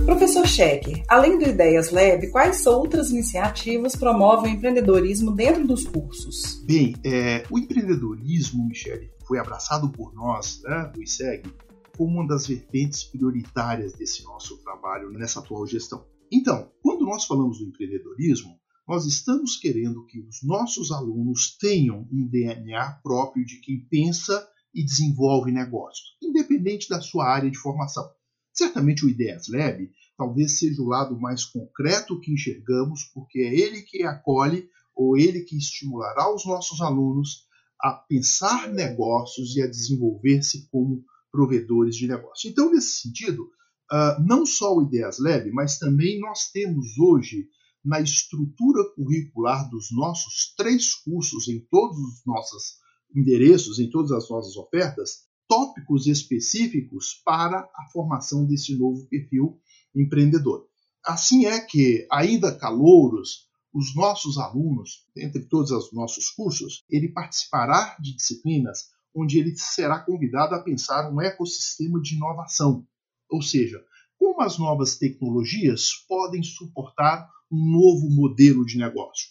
Professor 0.06 0.46
Scheck, 0.46 1.02
além 1.08 1.38
do 1.38 1.44
Ideias 1.44 1.90
Lab, 1.90 2.26
quais 2.30 2.66
outras 2.66 3.10
iniciativas 3.10 3.94
promovem 3.94 4.54
o 4.54 4.56
empreendedorismo 4.56 5.30
dentro 5.30 5.66
dos 5.66 5.84
cursos? 5.86 6.64
Bem, 6.64 6.94
é, 7.04 7.44
o 7.50 7.58
empreendedorismo, 7.58 8.66
Michele, 8.66 9.10
foi 9.28 9.38
abraçado 9.38 9.90
por 9.90 10.14
nós, 10.14 10.62
né, 10.62 10.90
do 10.94 11.02
ISEG, 11.02 11.52
como 11.94 12.14
uma 12.14 12.26
das 12.26 12.46
vertentes 12.46 13.04
prioritárias 13.04 13.92
desse 13.92 14.24
nosso 14.24 14.56
trabalho 14.62 15.10
nessa 15.10 15.40
atual 15.40 15.66
gestão. 15.66 16.06
Então, 16.32 16.72
quando 16.82 17.04
nós 17.04 17.26
falamos 17.26 17.58
do 17.58 17.66
empreendedorismo, 17.66 18.58
nós 18.88 19.04
estamos 19.04 19.56
querendo 19.56 20.06
que 20.06 20.18
os 20.20 20.42
nossos 20.42 20.90
alunos 20.90 21.58
tenham 21.58 22.08
um 22.10 22.26
DNA 22.26 23.00
próprio 23.02 23.44
de 23.44 23.60
quem 23.60 23.86
pensa 23.90 24.48
e 24.74 24.82
desenvolve 24.82 25.52
negócios, 25.52 26.16
independente 26.22 26.88
da 26.88 27.00
sua 27.00 27.26
área 27.26 27.50
de 27.50 27.58
formação. 27.58 28.08
Certamente 28.50 29.04
o 29.04 29.10
Ideias 29.10 29.46
Lab 29.48 29.90
talvez 30.16 30.58
seja 30.58 30.80
o 30.80 30.86
lado 30.86 31.20
mais 31.20 31.44
concreto 31.44 32.18
que 32.18 32.32
enxergamos, 32.32 33.04
porque 33.12 33.40
é 33.40 33.54
ele 33.54 33.82
que 33.82 34.04
acolhe 34.04 34.68
ou 34.96 35.16
ele 35.18 35.42
que 35.42 35.56
estimulará 35.56 36.34
os 36.34 36.46
nossos 36.46 36.80
alunos 36.80 37.47
a 37.80 37.92
pensar 37.92 38.68
negócios 38.72 39.56
e 39.56 39.62
a 39.62 39.66
desenvolver-se 39.66 40.68
como 40.70 41.04
provedores 41.30 41.96
de 41.96 42.06
negócios. 42.06 42.50
Então, 42.50 42.72
nesse 42.72 43.02
sentido, 43.02 43.42
uh, 43.92 44.22
não 44.26 44.44
só 44.44 44.76
o 44.76 44.82
Ideias 44.82 45.18
Lab, 45.18 45.50
mas 45.52 45.78
também 45.78 46.20
nós 46.20 46.50
temos 46.50 46.98
hoje 46.98 47.48
na 47.84 48.00
estrutura 48.00 48.82
curricular 48.94 49.68
dos 49.70 49.88
nossos 49.92 50.52
três 50.56 50.94
cursos, 50.94 51.48
em 51.48 51.60
todos 51.70 51.96
os 51.98 52.22
nossos 52.26 52.78
endereços, 53.14 53.78
em 53.78 53.88
todas 53.88 54.12
as 54.12 54.28
nossas 54.28 54.56
ofertas, 54.56 55.28
tópicos 55.48 56.06
específicos 56.06 57.22
para 57.24 57.60
a 57.60 57.90
formação 57.92 58.44
desse 58.44 58.76
novo 58.76 59.06
perfil 59.08 59.58
empreendedor. 59.94 60.66
Assim 61.04 61.46
é 61.46 61.58
que, 61.58 62.06
ainda 62.12 62.54
calouros, 62.54 63.47
os 63.72 63.94
nossos 63.94 64.38
alunos, 64.38 65.06
entre 65.16 65.44
todos 65.44 65.70
os 65.70 65.92
nossos 65.92 66.30
cursos, 66.30 66.84
ele 66.88 67.08
participará 67.08 67.96
de 68.00 68.14
disciplinas 68.14 68.90
onde 69.14 69.38
ele 69.38 69.56
será 69.56 69.98
convidado 70.00 70.54
a 70.54 70.62
pensar 70.62 71.10
um 71.12 71.20
ecossistema 71.20 72.00
de 72.00 72.14
inovação, 72.14 72.86
ou 73.30 73.42
seja, 73.42 73.82
como 74.18 74.40
as 74.42 74.58
novas 74.58 74.96
tecnologias 74.96 75.90
podem 76.08 76.42
suportar 76.42 77.28
um 77.50 77.72
novo 77.72 78.10
modelo 78.10 78.64
de 78.64 78.78
negócio. 78.78 79.28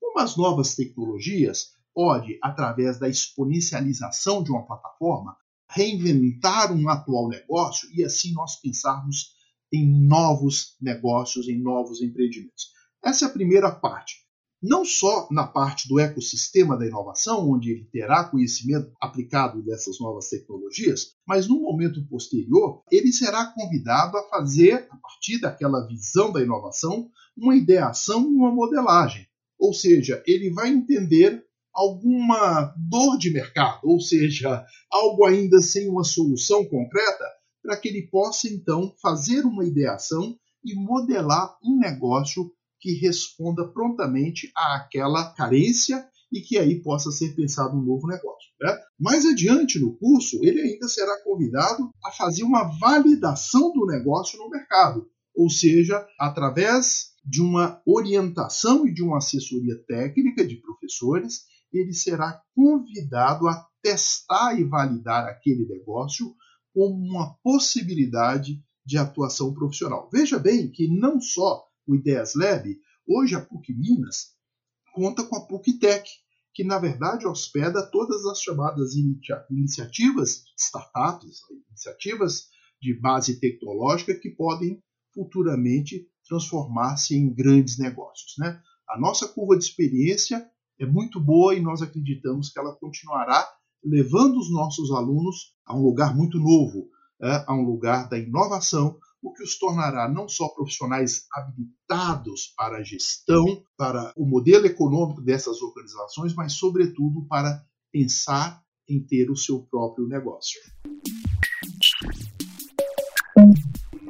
Como 0.00 0.18
as 0.18 0.36
novas 0.36 0.74
tecnologias 0.74 1.74
pode, 1.94 2.38
através 2.42 2.98
da 2.98 3.08
exponencialização 3.08 4.42
de 4.42 4.50
uma 4.50 4.66
plataforma, 4.66 5.36
reinventar 5.68 6.72
um 6.72 6.88
atual 6.88 7.28
negócio 7.28 7.88
e 7.94 8.04
assim 8.04 8.32
nós 8.32 8.56
pensarmos 8.60 9.34
em 9.72 9.86
novos 9.86 10.76
negócios, 10.80 11.48
em 11.48 11.60
novos 11.60 12.02
empreendimentos. 12.02 12.72
Essa 13.02 13.24
é 13.24 13.28
a 13.28 13.32
primeira 13.32 13.70
parte. 13.70 14.16
Não 14.62 14.84
só 14.84 15.26
na 15.30 15.46
parte 15.46 15.88
do 15.88 15.98
ecossistema 15.98 16.76
da 16.76 16.86
inovação, 16.86 17.50
onde 17.50 17.70
ele 17.70 17.84
terá 17.90 18.24
conhecimento 18.24 18.92
aplicado 19.00 19.62
dessas 19.62 19.98
novas 19.98 20.28
tecnologias, 20.28 21.14
mas 21.26 21.48
no 21.48 21.62
momento 21.62 22.06
posterior, 22.06 22.82
ele 22.92 23.10
será 23.10 23.46
convidado 23.46 24.18
a 24.18 24.28
fazer, 24.28 24.86
a 24.90 24.96
partir 24.98 25.40
daquela 25.40 25.86
visão 25.86 26.30
da 26.30 26.42
inovação, 26.42 27.10
uma 27.34 27.56
ideação 27.56 28.20
e 28.30 28.34
uma 28.34 28.52
modelagem. 28.52 29.26
Ou 29.58 29.72
seja, 29.72 30.22
ele 30.26 30.50
vai 30.50 30.68
entender 30.68 31.42
alguma 31.72 32.74
dor 32.76 33.16
de 33.16 33.30
mercado, 33.30 33.80
ou 33.84 33.98
seja, 33.98 34.62
algo 34.90 35.24
ainda 35.24 35.60
sem 35.60 35.88
uma 35.88 36.04
solução 36.04 36.66
concreta, 36.66 37.24
para 37.62 37.78
que 37.78 37.88
ele 37.88 38.08
possa 38.08 38.46
então 38.46 38.94
fazer 39.00 39.46
uma 39.46 39.64
ideação 39.64 40.36
e 40.62 40.74
modelar 40.74 41.56
um 41.64 41.78
negócio 41.78 42.52
que 42.80 42.94
responda 42.94 43.68
prontamente 43.68 44.50
àquela 44.56 45.32
carência 45.34 46.04
e 46.32 46.40
que 46.40 46.58
aí 46.58 46.80
possa 46.80 47.10
ser 47.10 47.34
pensado 47.34 47.76
um 47.76 47.82
novo 47.82 48.06
negócio. 48.06 48.50
Né? 48.60 48.76
Mais 48.98 49.26
adiante 49.26 49.78
no 49.78 49.96
curso, 49.96 50.38
ele 50.42 50.60
ainda 50.60 50.88
será 50.88 51.22
convidado 51.22 51.90
a 52.04 52.12
fazer 52.12 52.44
uma 52.44 52.64
validação 52.78 53.72
do 53.72 53.86
negócio 53.86 54.38
no 54.38 54.48
mercado, 54.48 55.06
ou 55.34 55.50
seja, 55.50 56.06
através 56.18 57.10
de 57.24 57.42
uma 57.42 57.80
orientação 57.86 58.86
e 58.86 58.94
de 58.94 59.02
uma 59.02 59.18
assessoria 59.18 59.76
técnica 59.86 60.46
de 60.46 60.56
professores, 60.56 61.44
ele 61.72 61.92
será 61.92 62.40
convidado 62.54 63.46
a 63.48 63.66
testar 63.82 64.58
e 64.58 64.64
validar 64.64 65.26
aquele 65.26 65.66
negócio 65.66 66.34
como 66.72 66.94
uma 66.94 67.34
possibilidade 67.42 68.62
de 68.84 68.98
atuação 68.98 69.52
profissional. 69.54 70.08
Veja 70.12 70.38
bem 70.38 70.70
que 70.70 70.88
não 70.88 71.20
só 71.20 71.64
o 71.90 71.94
Ideias 71.96 72.34
Lab, 72.36 72.78
hoje 73.06 73.34
a 73.34 73.40
PUC 73.40 73.72
Minas 73.74 74.36
conta 74.94 75.24
com 75.24 75.36
a 75.36 75.46
PUC 75.46 75.78
Tech, 75.78 76.08
que 76.54 76.62
na 76.62 76.78
verdade 76.78 77.26
hospeda 77.26 77.84
todas 77.90 78.24
as 78.26 78.40
chamadas 78.40 78.94
iniciativas, 79.50 80.44
startups, 80.56 81.40
iniciativas 81.68 82.48
de 82.80 82.94
base 82.94 83.40
tecnológica 83.40 84.14
que 84.14 84.30
podem 84.30 84.82
futuramente 85.12 86.08
transformar-se 86.28 87.16
em 87.16 87.32
grandes 87.34 87.78
negócios. 87.78 88.34
Né? 88.38 88.60
A 88.88 88.98
nossa 88.98 89.26
curva 89.26 89.58
de 89.58 89.64
experiência 89.64 90.48
é 90.78 90.86
muito 90.86 91.20
boa 91.20 91.54
e 91.54 91.60
nós 91.60 91.82
acreditamos 91.82 92.50
que 92.50 92.58
ela 92.58 92.74
continuará 92.76 93.48
levando 93.84 94.38
os 94.38 94.52
nossos 94.52 94.92
alunos 94.92 95.54
a 95.66 95.76
um 95.76 95.82
lugar 95.82 96.14
muito 96.14 96.38
novo, 96.38 96.88
é, 97.20 97.44
a 97.46 97.54
um 97.54 97.62
lugar 97.62 98.08
da 98.08 98.18
inovação, 98.18 98.98
o 99.22 99.32
que 99.32 99.42
os 99.42 99.58
tornará 99.58 100.08
não 100.08 100.28
só 100.28 100.48
profissionais 100.48 101.26
habilitados 101.32 102.52
para 102.56 102.78
a 102.78 102.82
gestão, 102.82 103.44
para 103.76 104.12
o 104.16 104.26
modelo 104.26 104.66
econômico 104.66 105.20
dessas 105.20 105.60
organizações, 105.60 106.34
mas, 106.34 106.54
sobretudo, 106.54 107.26
para 107.28 107.62
pensar 107.92 108.62
em 108.88 109.00
ter 109.04 109.30
o 109.30 109.36
seu 109.36 109.62
próprio 109.70 110.06
negócio. 110.06 110.60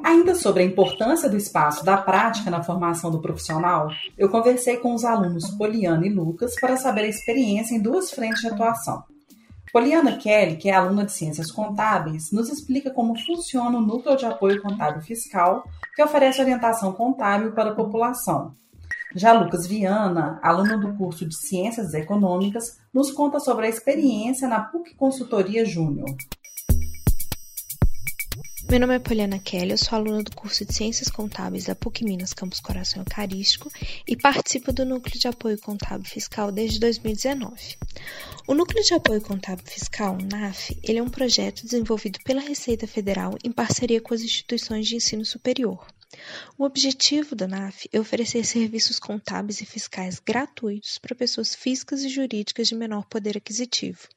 Ainda 0.03 0.33
sobre 0.33 0.63
a 0.63 0.65
importância 0.65 1.29
do 1.29 1.37
espaço 1.37 1.85
da 1.85 1.97
prática 1.97 2.49
na 2.49 2.63
formação 2.63 3.11
do 3.11 3.21
profissional, 3.21 3.89
eu 4.17 4.29
conversei 4.29 4.77
com 4.77 4.95
os 4.95 5.03
alunos 5.03 5.51
Poliana 5.51 6.07
e 6.07 6.09
Lucas 6.13 6.55
para 6.59 6.75
saber 6.75 7.01
a 7.01 7.07
experiência 7.07 7.75
em 7.75 7.81
duas 7.81 8.09
frentes 8.11 8.41
de 8.41 8.47
atuação. 8.47 9.03
Poliana 9.71 10.17
Kelly, 10.17 10.57
que 10.57 10.69
é 10.69 10.73
aluna 10.73 11.05
de 11.05 11.13
Ciências 11.13 11.49
Contábeis, 11.49 12.29
nos 12.31 12.49
explica 12.49 12.91
como 12.91 13.17
funciona 13.17 13.77
o 13.77 13.81
Núcleo 13.81 14.17
de 14.17 14.25
Apoio 14.25 14.61
Contábil 14.61 15.01
Fiscal, 15.01 15.63
que 15.95 16.03
oferece 16.03 16.41
orientação 16.41 16.91
contábil 16.91 17.53
para 17.53 17.71
a 17.71 17.75
população. 17.75 18.53
Já 19.15 19.31
Lucas 19.31 19.65
Viana, 19.65 20.39
aluno 20.43 20.77
do 20.77 20.97
curso 20.97 21.25
de 21.25 21.35
Ciências 21.35 21.93
Econômicas, 21.93 22.79
nos 22.93 23.11
conta 23.11 23.39
sobre 23.39 23.65
a 23.65 23.69
experiência 23.69 24.45
na 24.47 24.59
PUC 24.59 24.93
Consultoria 24.95 25.65
Júnior. 25.65 26.09
Meu 28.71 28.79
nome 28.79 28.95
é 28.95 28.99
Poliana 28.99 29.37
Kelly, 29.37 29.71
eu 29.71 29.77
sou 29.77 29.97
aluna 29.97 30.23
do 30.23 30.33
curso 30.33 30.63
de 30.63 30.73
Ciências 30.73 31.09
Contábeis 31.09 31.65
da 31.65 31.75
PUC 31.75 32.05
Minas 32.05 32.33
Campus 32.33 32.61
Coração 32.61 33.01
Eucarístico 33.01 33.69
e 34.07 34.15
participo 34.15 34.71
do 34.71 34.85
Núcleo 34.85 35.19
de 35.19 35.27
Apoio 35.27 35.59
Contábil 35.59 36.09
Fiscal 36.09 36.53
desde 36.53 36.79
2019. 36.79 37.75
O 38.47 38.53
Núcleo 38.53 38.81
de 38.81 38.93
Apoio 38.93 39.19
Contábil 39.19 39.65
Fiscal, 39.65 40.17
NAF, 40.17 40.79
ele 40.81 40.99
é 40.99 41.03
um 41.03 41.09
projeto 41.09 41.65
desenvolvido 41.65 42.19
pela 42.23 42.39
Receita 42.39 42.87
Federal 42.87 43.37
em 43.43 43.51
parceria 43.51 43.99
com 43.99 44.13
as 44.13 44.21
instituições 44.21 44.87
de 44.87 44.95
ensino 44.95 45.25
superior. 45.25 45.85
O 46.57 46.63
objetivo 46.63 47.35
da 47.35 47.49
NAF 47.49 47.89
é 47.91 47.99
oferecer 47.99 48.45
serviços 48.45 48.99
contábeis 48.99 49.59
e 49.59 49.65
fiscais 49.65 50.17
gratuitos 50.25 50.97
para 50.97 51.13
pessoas 51.13 51.53
físicas 51.53 52.03
e 52.03 52.07
jurídicas 52.07 52.69
de 52.69 52.75
menor 52.75 53.03
poder 53.07 53.35
aquisitivo. 53.35 54.07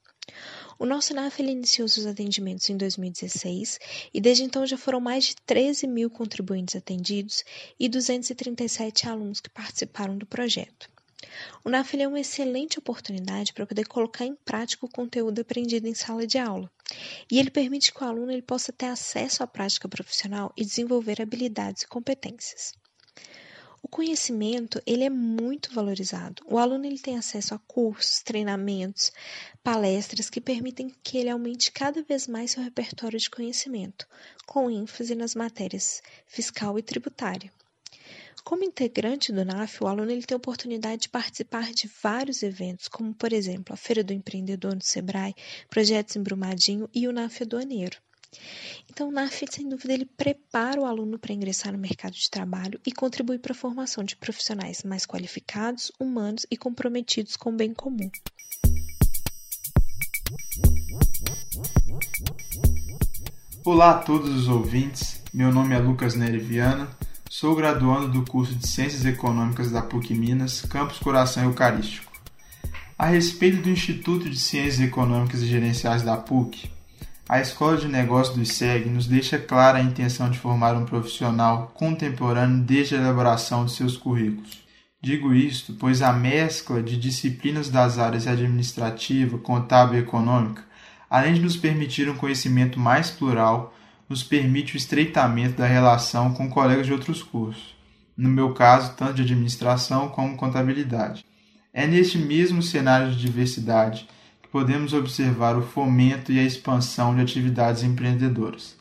O 0.78 0.84
nosso 0.84 1.14
NAF 1.14 1.40
iniciou 1.40 1.86
seus 1.86 2.06
atendimentos 2.06 2.68
em 2.68 2.76
2016 2.76 3.78
e 4.12 4.20
desde 4.20 4.42
então 4.42 4.66
já 4.66 4.76
foram 4.76 5.00
mais 5.00 5.24
de 5.24 5.36
13 5.46 5.86
mil 5.86 6.10
contribuintes 6.10 6.74
atendidos 6.74 7.44
e 7.78 7.88
237 7.88 9.08
alunos 9.08 9.40
que 9.40 9.50
participaram 9.50 10.18
do 10.18 10.26
projeto. 10.26 10.90
O 11.64 11.70
NAF 11.70 12.00
é 12.00 12.06
uma 12.06 12.20
excelente 12.20 12.78
oportunidade 12.78 13.52
para 13.52 13.66
poder 13.66 13.86
colocar 13.86 14.24
em 14.24 14.34
prática 14.34 14.84
o 14.84 14.90
conteúdo 14.90 15.40
aprendido 15.40 15.86
em 15.86 15.94
sala 15.94 16.26
de 16.26 16.38
aula. 16.38 16.70
E 17.30 17.38
ele 17.38 17.50
permite 17.50 17.92
que 17.92 18.02
o 18.02 18.06
aluno 18.06 18.30
ele 18.30 18.42
possa 18.42 18.72
ter 18.72 18.86
acesso 18.86 19.42
à 19.42 19.46
prática 19.46 19.88
profissional 19.88 20.52
e 20.56 20.64
desenvolver 20.64 21.22
habilidades 21.22 21.82
e 21.82 21.88
competências. 21.88 22.74
Conhecimento 23.94 24.82
ele 24.84 25.04
é 25.04 25.08
muito 25.08 25.72
valorizado. 25.72 26.42
O 26.48 26.58
aluno 26.58 26.84
ele 26.84 26.98
tem 26.98 27.16
acesso 27.16 27.54
a 27.54 27.60
cursos, 27.60 28.22
treinamentos, 28.24 29.12
palestras 29.62 30.28
que 30.28 30.40
permitem 30.40 30.92
que 31.00 31.16
ele 31.16 31.30
aumente 31.30 31.70
cada 31.70 32.02
vez 32.02 32.26
mais 32.26 32.50
seu 32.50 32.62
repertório 32.64 33.16
de 33.16 33.30
conhecimento, 33.30 34.04
com 34.46 34.68
ênfase 34.68 35.14
nas 35.14 35.36
matérias 35.36 36.02
fiscal 36.26 36.76
e 36.76 36.82
tributária. 36.82 37.52
Como 38.42 38.64
integrante 38.64 39.30
do 39.30 39.44
NAF, 39.44 39.84
o 39.84 39.86
aluno 39.86 40.10
ele 40.10 40.24
tem 40.24 40.34
a 40.34 40.38
oportunidade 40.38 41.02
de 41.02 41.08
participar 41.08 41.72
de 41.72 41.88
vários 42.02 42.42
eventos, 42.42 42.88
como, 42.88 43.14
por 43.14 43.32
exemplo, 43.32 43.72
a 43.72 43.76
Feira 43.76 44.02
do 44.02 44.12
Empreendedor 44.12 44.74
no 44.74 44.82
Sebrae, 44.82 45.36
Projetos 45.70 46.16
em 46.16 46.22
Brumadinho 46.24 46.90
e 46.92 47.06
o 47.06 47.12
NAF 47.12 47.44
Aduaneiro. 47.44 47.98
Então, 48.90 49.08
o 49.08 49.12
NAF, 49.12 49.44
sem 49.50 49.68
dúvida, 49.68 49.92
ele 49.92 50.04
prepara 50.04 50.80
o 50.80 50.84
aluno 50.84 51.18
para 51.18 51.32
ingressar 51.32 51.72
no 51.72 51.78
mercado 51.78 52.14
de 52.14 52.30
trabalho 52.30 52.80
e 52.86 52.92
contribui 52.92 53.38
para 53.38 53.52
a 53.52 53.56
formação 53.56 54.04
de 54.04 54.16
profissionais 54.16 54.82
mais 54.82 55.06
qualificados, 55.06 55.90
humanos 55.98 56.46
e 56.50 56.56
comprometidos 56.56 57.36
com 57.36 57.50
o 57.50 57.56
bem 57.56 57.74
comum. 57.74 58.10
Olá 63.64 63.92
a 63.92 63.98
todos 63.98 64.30
os 64.30 64.48
ouvintes, 64.48 65.22
meu 65.32 65.50
nome 65.50 65.74
é 65.74 65.78
Lucas 65.78 66.14
Neri 66.14 66.38
Viana, 66.38 66.88
sou 67.30 67.56
graduando 67.56 68.08
do 68.08 68.30
curso 68.30 68.54
de 68.54 68.68
Ciências 68.68 69.04
Econômicas 69.06 69.70
da 69.70 69.80
PUC 69.80 70.14
Minas, 70.14 70.60
Campus 70.62 70.98
Coração 70.98 71.44
Eucarístico. 71.44 72.12
A 72.98 73.06
respeito 73.06 73.62
do 73.62 73.70
Instituto 73.70 74.28
de 74.28 74.38
Ciências 74.38 74.80
Econômicas 74.80 75.40
e 75.40 75.46
Gerenciais 75.46 76.02
da 76.02 76.16
PUC, 76.16 76.70
a 77.26 77.40
Escola 77.40 77.78
de 77.78 77.88
Negócios 77.88 78.36
do 78.36 78.42
ISEG 78.42 78.90
nos 78.90 79.06
deixa 79.06 79.38
clara 79.38 79.78
a 79.78 79.82
intenção 79.82 80.28
de 80.28 80.38
formar 80.38 80.76
um 80.76 80.84
profissional 80.84 81.72
contemporâneo 81.74 82.62
desde 82.62 82.94
a 82.94 82.98
elaboração 82.98 83.64
de 83.64 83.72
seus 83.72 83.96
currículos. 83.96 84.62
Digo 85.00 85.32
isto 85.32 85.72
pois 85.74 86.02
a 86.02 86.12
mescla 86.12 86.82
de 86.82 86.98
disciplinas 86.98 87.70
das 87.70 87.98
áreas 87.98 88.26
administrativa, 88.26 89.38
contábil 89.38 90.00
e 90.00 90.02
econômica, 90.02 90.64
além 91.08 91.32
de 91.32 91.40
nos 91.40 91.56
permitir 91.56 92.10
um 92.10 92.16
conhecimento 92.16 92.78
mais 92.78 93.10
plural, 93.10 93.74
nos 94.06 94.22
permite 94.22 94.74
o 94.74 94.76
estreitamento 94.76 95.56
da 95.56 95.66
relação 95.66 96.34
com 96.34 96.50
colegas 96.50 96.86
de 96.86 96.92
outros 96.92 97.22
cursos, 97.22 97.74
no 98.14 98.28
meu 98.28 98.52
caso, 98.52 98.94
tanto 98.96 99.14
de 99.14 99.22
administração 99.22 100.10
como 100.10 100.36
contabilidade. 100.36 101.24
É 101.72 101.86
neste 101.86 102.18
mesmo 102.18 102.62
cenário 102.62 103.10
de 103.10 103.18
diversidade 103.18 104.06
podemos 104.54 104.92
observar 104.92 105.58
o 105.58 105.62
fomento 105.62 106.30
e 106.30 106.38
a 106.38 106.44
expansão 106.44 107.12
de 107.12 107.20
atividades 107.20 107.82
empreendedoras. 107.82 108.76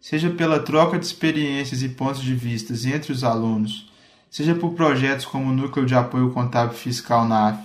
Seja 0.00 0.30
pela 0.30 0.58
troca 0.58 0.98
de 0.98 1.04
experiências 1.04 1.82
e 1.82 1.90
pontos 1.90 2.22
de 2.22 2.34
vista 2.34 2.72
entre 2.88 3.12
os 3.12 3.22
alunos, 3.22 3.92
seja 4.30 4.54
por 4.54 4.72
projetos 4.72 5.26
como 5.26 5.50
o 5.50 5.54
Núcleo 5.54 5.84
de 5.84 5.94
Apoio 5.94 6.30
Contábil 6.30 6.78
Fiscal 6.78 7.28
NAF, 7.28 7.62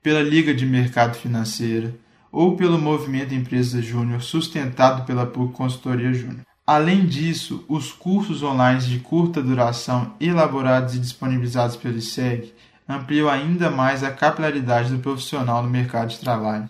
pela 0.00 0.22
Liga 0.22 0.54
de 0.54 0.64
Mercado 0.64 1.16
Financeira 1.16 1.92
ou 2.30 2.56
pelo 2.56 2.78
Movimento 2.78 3.34
Empresa 3.34 3.82
Júnior 3.82 4.22
sustentado 4.22 5.04
pela 5.04 5.26
PUC 5.26 5.52
Consultoria 5.54 6.12
Júnior. 6.12 6.46
Além 6.64 7.06
disso, 7.06 7.64
os 7.66 7.90
cursos 7.90 8.40
online 8.44 8.80
de 8.82 9.00
curta 9.00 9.42
duração 9.42 10.14
elaborados 10.20 10.94
e 10.94 11.00
disponibilizados 11.00 11.74
pelo 11.74 11.98
ISEG 11.98 12.54
ampliou 12.88 13.28
ainda 13.28 13.70
mais 13.70 14.02
a 14.02 14.10
capilaridade 14.10 14.90
do 14.90 15.00
profissional 15.00 15.62
no 15.62 15.68
mercado 15.68 16.08
de 16.08 16.18
trabalho. 16.18 16.68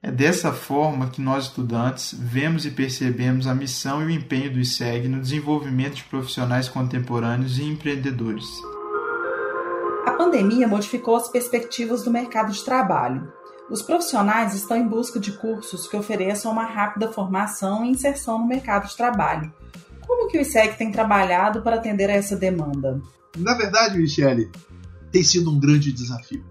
É 0.00 0.10
dessa 0.10 0.52
forma 0.52 1.10
que 1.10 1.20
nós 1.20 1.44
estudantes 1.44 2.14
vemos 2.16 2.64
e 2.64 2.70
percebemos 2.70 3.48
a 3.48 3.54
missão 3.54 4.00
e 4.00 4.06
o 4.06 4.10
empenho 4.10 4.52
do 4.52 4.60
ISEG 4.60 5.08
no 5.08 5.20
desenvolvimento 5.20 5.96
de 5.96 6.04
profissionais 6.04 6.68
contemporâneos 6.68 7.58
e 7.58 7.64
empreendedores. 7.64 8.46
A 10.06 10.12
pandemia 10.12 10.68
modificou 10.68 11.16
as 11.16 11.28
perspectivas 11.28 12.04
do 12.04 12.12
mercado 12.12 12.52
de 12.52 12.64
trabalho. 12.64 13.30
Os 13.68 13.82
profissionais 13.82 14.54
estão 14.54 14.76
em 14.76 14.86
busca 14.86 15.20
de 15.20 15.32
cursos 15.32 15.88
que 15.88 15.96
ofereçam 15.96 16.52
uma 16.52 16.64
rápida 16.64 17.12
formação 17.12 17.84
e 17.84 17.90
inserção 17.90 18.38
no 18.38 18.46
mercado 18.46 18.88
de 18.88 18.96
trabalho. 18.96 19.52
Como 20.06 20.28
que 20.28 20.38
o 20.38 20.40
ISEG 20.40 20.78
tem 20.78 20.92
trabalhado 20.92 21.60
para 21.60 21.76
atender 21.76 22.08
a 22.08 22.14
essa 22.14 22.36
demanda? 22.36 23.02
Na 23.36 23.54
verdade, 23.54 23.98
Michele, 23.98 24.50
tem 25.18 25.24
sido 25.24 25.50
um 25.50 25.58
grande 25.58 25.90
desafio. 25.90 26.44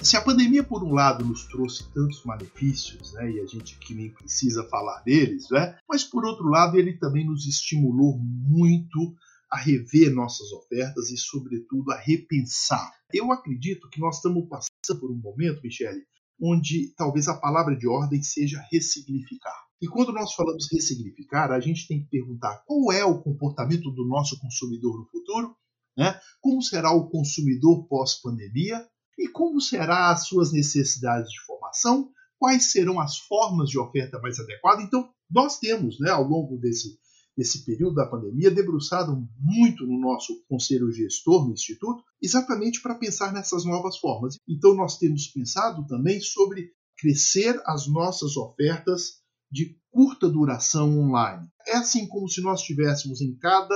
Se 0.00 0.16
a 0.16 0.22
pandemia, 0.22 0.64
por 0.64 0.82
um 0.82 0.94
lado, 0.94 1.22
nos 1.26 1.44
trouxe 1.44 1.84
tantos 1.92 2.24
malefícios, 2.24 3.12
né, 3.12 3.30
e 3.32 3.38
a 3.38 3.44
gente 3.44 3.78
que 3.78 3.94
nem 3.94 4.08
precisa 4.08 4.64
falar 4.70 5.02
deles, 5.02 5.50
né, 5.50 5.76
mas 5.86 6.04
por 6.04 6.24
outro 6.24 6.48
lado, 6.48 6.78
ele 6.78 6.94
também 6.94 7.26
nos 7.26 7.46
estimulou 7.46 8.18
muito 8.18 9.14
a 9.50 9.58
rever 9.58 10.10
nossas 10.10 10.50
ofertas 10.52 11.10
e, 11.10 11.18
sobretudo, 11.18 11.92
a 11.92 11.98
repensar. 11.98 12.94
Eu 13.12 13.30
acredito 13.30 13.90
que 13.90 14.00
nós 14.00 14.16
estamos 14.16 14.48
passando 14.48 15.00
por 15.00 15.10
um 15.10 15.20
momento, 15.20 15.60
Michele, 15.62 16.00
onde 16.40 16.94
talvez 16.96 17.28
a 17.28 17.36
palavra 17.36 17.76
de 17.76 17.86
ordem 17.86 18.22
seja 18.22 18.64
ressignificar. 18.72 19.66
E 19.82 19.86
quando 19.86 20.14
nós 20.14 20.32
falamos 20.32 20.66
ressignificar, 20.72 21.52
a 21.52 21.60
gente 21.60 21.86
tem 21.86 22.00
que 22.00 22.08
perguntar 22.08 22.62
qual 22.66 22.90
é 22.90 23.04
o 23.04 23.20
comportamento 23.20 23.90
do 23.90 24.08
nosso 24.08 24.40
consumidor 24.40 24.96
no 24.96 25.04
futuro 25.10 25.54
né? 25.96 26.18
Como 26.40 26.62
será 26.62 26.92
o 26.92 27.08
consumidor 27.08 27.86
pós-pandemia 27.86 28.86
e 29.18 29.28
como 29.28 29.60
serão 29.60 29.94
as 29.94 30.26
suas 30.26 30.52
necessidades 30.52 31.30
de 31.30 31.40
formação? 31.46 32.10
Quais 32.38 32.72
serão 32.72 33.00
as 33.00 33.18
formas 33.18 33.70
de 33.70 33.78
oferta 33.78 34.18
mais 34.20 34.38
adequadas? 34.38 34.84
Então, 34.84 35.08
Nós 35.30 35.58
temos, 35.58 35.98
né, 35.98 36.10
ao 36.10 36.22
longo 36.22 36.58
desse, 36.58 36.98
desse 37.36 37.64
período 37.64 37.94
da 37.94 38.06
pandemia, 38.06 38.50
debruçado 38.50 39.26
muito 39.38 39.86
no 39.86 39.98
nosso 39.98 40.44
conselho 40.48 40.92
gestor 40.92 41.46
no 41.46 41.52
Instituto, 41.54 42.02
exatamente 42.22 42.80
para 42.82 42.94
pensar 42.94 43.32
nessas 43.32 43.64
novas 43.64 43.96
formas. 43.98 44.36
Então, 44.48 44.74
nós 44.74 44.98
temos 44.98 45.28
pensado 45.28 45.86
também 45.86 46.20
sobre 46.20 46.70
crescer 46.98 47.60
as 47.66 47.88
nossas 47.88 48.36
ofertas 48.36 49.22
de 49.50 49.76
curta 49.90 50.28
duração 50.28 50.98
online. 50.98 51.48
É 51.66 51.76
assim 51.76 52.06
como 52.08 52.28
se 52.28 52.40
nós 52.40 52.62
tivéssemos 52.62 53.20
em 53.20 53.36
cada 53.36 53.74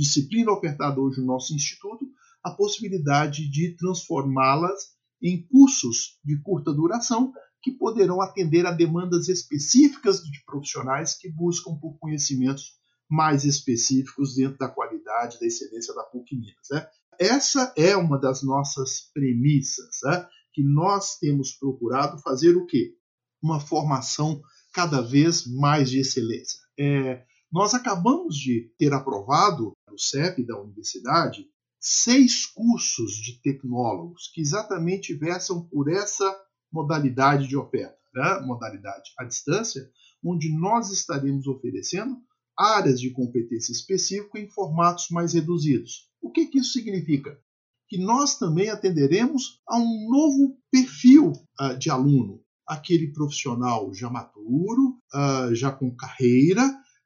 disciplina 0.00 0.50
ofertada 0.50 0.98
hoje 0.98 1.20
no 1.20 1.26
nosso 1.26 1.54
instituto 1.54 2.06
a 2.42 2.50
possibilidade 2.50 3.50
de 3.50 3.76
transformá-las 3.76 4.94
em 5.22 5.46
cursos 5.46 6.18
de 6.24 6.40
curta 6.40 6.72
duração 6.72 7.34
que 7.62 7.70
poderão 7.70 8.22
atender 8.22 8.64
a 8.64 8.72
demandas 8.72 9.28
específicas 9.28 10.22
de 10.22 10.42
profissionais 10.46 11.14
que 11.14 11.30
buscam 11.30 11.76
por 11.78 11.98
conhecimentos 11.98 12.78
mais 13.10 13.44
específicos 13.44 14.34
dentro 14.34 14.56
da 14.56 14.68
qualidade, 14.68 15.38
da 15.38 15.46
excelência 15.46 15.94
da 15.94 16.04
PUC 16.04 16.34
Minas. 16.34 16.68
Né? 16.70 16.86
Essa 17.18 17.70
é 17.76 17.94
uma 17.94 18.18
das 18.18 18.42
nossas 18.42 19.10
premissas, 19.12 19.98
né? 20.04 20.26
que 20.54 20.62
nós 20.62 21.18
temos 21.18 21.52
procurado 21.52 22.18
fazer 22.22 22.56
o 22.56 22.64
quê? 22.64 22.94
Uma 23.42 23.60
formação 23.60 24.40
cada 24.72 25.02
vez 25.02 25.46
mais 25.46 25.90
de 25.90 26.00
excelência. 26.00 26.58
É, 26.78 27.22
nós 27.52 27.74
acabamos 27.74 28.36
de 28.36 28.72
ter 28.78 28.92
aprovado 28.92 29.72
no 29.90 29.98
CEP 29.98 30.44
da 30.46 30.60
universidade 30.60 31.46
seis 31.80 32.44
cursos 32.44 33.12
de 33.12 33.40
tecnólogos 33.40 34.30
que 34.34 34.40
exatamente 34.40 35.14
versam 35.14 35.66
por 35.66 35.90
essa 35.90 36.38
modalidade 36.70 37.48
de 37.48 37.56
oferta, 37.56 37.96
né? 38.14 38.40
modalidade 38.40 39.10
à 39.18 39.24
distância, 39.24 39.90
onde 40.22 40.54
nós 40.54 40.90
estaremos 40.90 41.46
oferecendo 41.46 42.18
áreas 42.56 43.00
de 43.00 43.10
competência 43.10 43.72
específica 43.72 44.38
em 44.38 44.48
formatos 44.48 45.08
mais 45.10 45.32
reduzidos. 45.32 46.10
O 46.20 46.30
que, 46.30 46.46
que 46.46 46.58
isso 46.58 46.72
significa? 46.72 47.38
Que 47.88 47.96
nós 47.96 48.38
também 48.38 48.68
atenderemos 48.68 49.60
a 49.66 49.78
um 49.78 50.08
novo 50.08 50.58
perfil 50.70 51.32
uh, 51.58 51.76
de 51.78 51.88
aluno, 51.88 52.42
aquele 52.66 53.10
profissional 53.12 53.92
já 53.94 54.10
maturo, 54.10 54.98
uh, 55.14 55.54
já 55.54 55.72
com 55.72 55.96
carreira, 55.96 56.62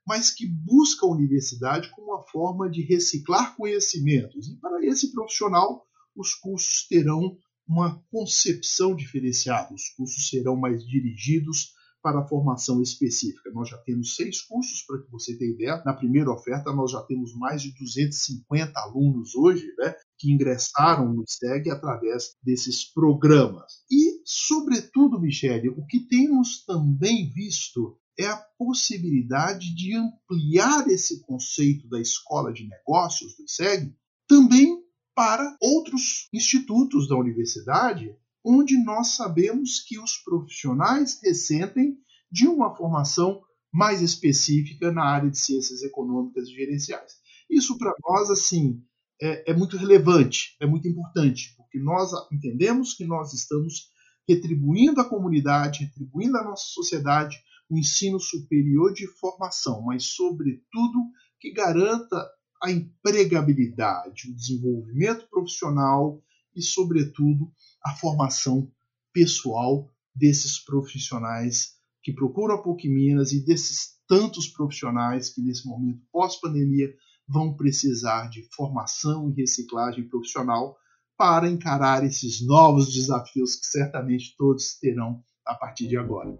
mas 0.06 0.30
que 0.30 0.46
busca 0.46 1.06
a 1.06 1.10
universidade 1.10 1.90
como 1.90 2.12
uma 2.12 2.22
forma 2.28 2.70
de 2.70 2.82
reciclar 2.82 3.56
conhecimentos. 3.56 4.48
E 4.48 4.56
para 4.56 4.84
esse 4.84 5.12
profissional, 5.12 5.84
os 6.16 6.34
cursos 6.34 6.86
terão 6.88 7.36
uma 7.66 8.02
concepção 8.10 8.94
diferenciada, 8.94 9.72
os 9.74 9.88
cursos 9.96 10.28
serão 10.28 10.56
mais 10.56 10.84
dirigidos 10.84 11.72
para 12.04 12.20
a 12.20 12.28
formação 12.28 12.82
específica. 12.82 13.50
Nós 13.54 13.70
já 13.70 13.78
temos 13.78 14.14
seis 14.14 14.42
cursos, 14.42 14.82
para 14.82 15.00
que 15.00 15.10
você 15.10 15.38
tenha 15.38 15.52
ideia. 15.52 15.82
Na 15.86 15.94
primeira 15.94 16.30
oferta, 16.30 16.70
nós 16.70 16.90
já 16.90 17.00
temos 17.04 17.34
mais 17.34 17.62
de 17.62 17.72
250 17.78 18.78
alunos 18.78 19.34
hoje 19.34 19.66
né, 19.78 19.94
que 20.18 20.30
ingressaram 20.30 21.14
no 21.14 21.24
SEG 21.26 21.70
através 21.70 22.36
desses 22.42 22.92
programas. 22.92 23.72
E, 23.90 24.20
sobretudo, 24.22 25.18
Michele, 25.18 25.70
o 25.70 25.86
que 25.86 26.00
temos 26.00 26.62
também 26.66 27.30
visto 27.30 27.98
é 28.18 28.26
a 28.26 28.36
possibilidade 28.58 29.74
de 29.74 29.96
ampliar 29.96 30.88
esse 30.88 31.20
conceito 31.22 31.88
da 31.88 32.00
escola 32.00 32.52
de 32.52 32.66
negócios 32.68 33.36
do 33.36 33.48
SEG 33.48 33.94
também 34.26 34.82
para 35.14 35.56
outros 35.60 36.28
institutos 36.32 37.08
da 37.08 37.16
universidade, 37.16 38.14
onde 38.44 38.76
nós 38.82 39.16
sabemos 39.16 39.80
que 39.80 39.98
os 39.98 40.16
profissionais 40.18 41.20
ressentem 41.22 41.96
de 42.30 42.46
uma 42.46 42.74
formação 42.74 43.42
mais 43.72 44.00
específica 44.02 44.92
na 44.92 45.04
área 45.04 45.30
de 45.30 45.38
ciências 45.38 45.82
econômicas 45.82 46.48
e 46.48 46.54
gerenciais. 46.54 47.12
Isso 47.50 47.76
para 47.78 47.92
nós 48.04 48.30
assim 48.30 48.82
é, 49.20 49.52
é 49.52 49.54
muito 49.54 49.76
relevante, 49.76 50.56
é 50.60 50.66
muito 50.66 50.88
importante, 50.88 51.54
porque 51.56 51.78
nós 51.78 52.10
entendemos 52.32 52.94
que 52.94 53.04
nós 53.04 53.32
estamos 53.32 53.88
retribuindo 54.28 55.00
à 55.00 55.04
comunidade, 55.04 55.84
retribuindo 55.84 56.36
à 56.36 56.44
nossa 56.44 56.64
sociedade 56.66 57.36
o 57.68 57.78
ensino 57.78 58.20
superior 58.20 58.92
de 58.92 59.06
formação, 59.06 59.82
mas, 59.82 60.04
sobretudo, 60.04 60.98
que 61.40 61.52
garanta 61.52 62.16
a 62.62 62.70
empregabilidade, 62.70 64.30
o 64.30 64.34
desenvolvimento 64.34 65.28
profissional 65.28 66.22
e, 66.54 66.62
sobretudo, 66.62 67.50
a 67.84 67.94
formação 67.96 68.70
pessoal 69.12 69.90
desses 70.14 70.58
profissionais 70.58 71.74
que 72.02 72.12
procuram 72.12 72.54
a 72.54 72.62
PUC 72.62 72.88
Minas 72.88 73.32
e 73.32 73.44
desses 73.44 73.94
tantos 74.06 74.46
profissionais 74.48 75.30
que, 75.30 75.40
nesse 75.42 75.66
momento 75.66 76.00
pós-pandemia, 76.12 76.94
vão 77.26 77.56
precisar 77.56 78.28
de 78.28 78.46
formação 78.54 79.30
e 79.30 79.34
reciclagem 79.34 80.08
profissional 80.08 80.76
para 81.16 81.48
encarar 81.48 82.04
esses 82.04 82.44
novos 82.44 82.92
desafios 82.92 83.56
que 83.56 83.66
certamente 83.66 84.34
todos 84.36 84.78
terão 84.78 85.22
a 85.46 85.54
partir 85.54 85.88
de 85.88 85.96
agora. 85.96 86.36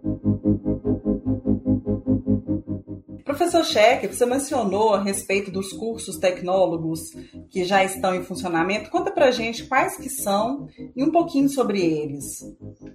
Professor 3.35 3.65
Scheck, 3.65 4.07
você 4.07 4.25
mencionou 4.25 4.93
a 4.93 5.03
respeito 5.03 5.51
dos 5.51 5.73
cursos 5.73 6.17
tecnólogos 6.17 7.01
que 7.49 7.65
já 7.65 7.83
estão 7.83 8.15
em 8.15 8.23
funcionamento. 8.23 8.89
Conta 8.89 9.11
pra 9.11 9.29
gente 9.29 9.65
quais 9.65 9.97
que 9.97 10.09
são 10.09 10.69
e 10.95 11.03
um 11.03 11.11
pouquinho 11.11 11.49
sobre 11.49 11.81
eles. 11.81 12.23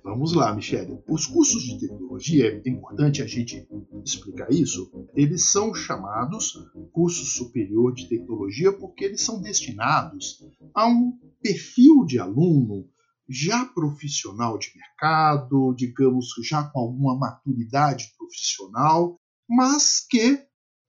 Vamos 0.02 0.32
lá, 0.32 0.54
Michele. 0.54 0.98
Os 1.06 1.26
cursos 1.26 1.62
de 1.62 1.80
tecnologia, 1.80 2.62
é 2.64 2.70
importante 2.70 3.20
a 3.20 3.26
gente 3.26 3.68
explicar 4.02 4.50
isso, 4.50 4.90
eles 5.14 5.52
são 5.52 5.74
chamados 5.74 6.54
curso 6.90 7.22
superior 7.26 7.92
de 7.92 8.08
tecnologia 8.08 8.72
porque 8.72 9.04
eles 9.04 9.20
são 9.20 9.42
destinados 9.42 10.38
a 10.74 10.88
um 10.88 11.12
perfil 11.42 12.02
de 12.06 12.18
aluno 12.18 12.88
já 13.28 13.66
profissional 13.66 14.56
de 14.56 14.72
mercado, 14.74 15.74
digamos, 15.76 16.28
já 16.42 16.64
com 16.64 16.80
alguma 16.80 17.14
maturidade 17.14 18.10
profissional, 18.16 19.20
mas 19.50 20.06
que 20.08 20.40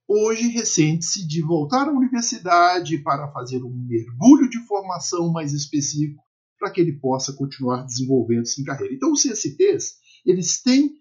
hoje 0.06 0.46
ressente-se 0.46 1.26
de 1.26 1.42
voltar 1.42 1.88
à 1.88 1.92
universidade 1.92 2.98
para 2.98 3.32
fazer 3.32 3.60
um 3.64 3.74
mergulho 3.88 4.48
de 4.48 4.64
formação 4.66 5.32
mais 5.32 5.52
específico 5.52 6.22
para 6.60 6.70
que 6.70 6.80
ele 6.80 6.92
possa 6.92 7.32
continuar 7.32 7.82
desenvolvendo-se 7.82 8.60
em 8.60 8.64
carreira. 8.64 8.94
Então, 8.94 9.10
os 9.10 9.22
CSTs, 9.22 9.96
eles 10.24 10.62
têm 10.62 10.92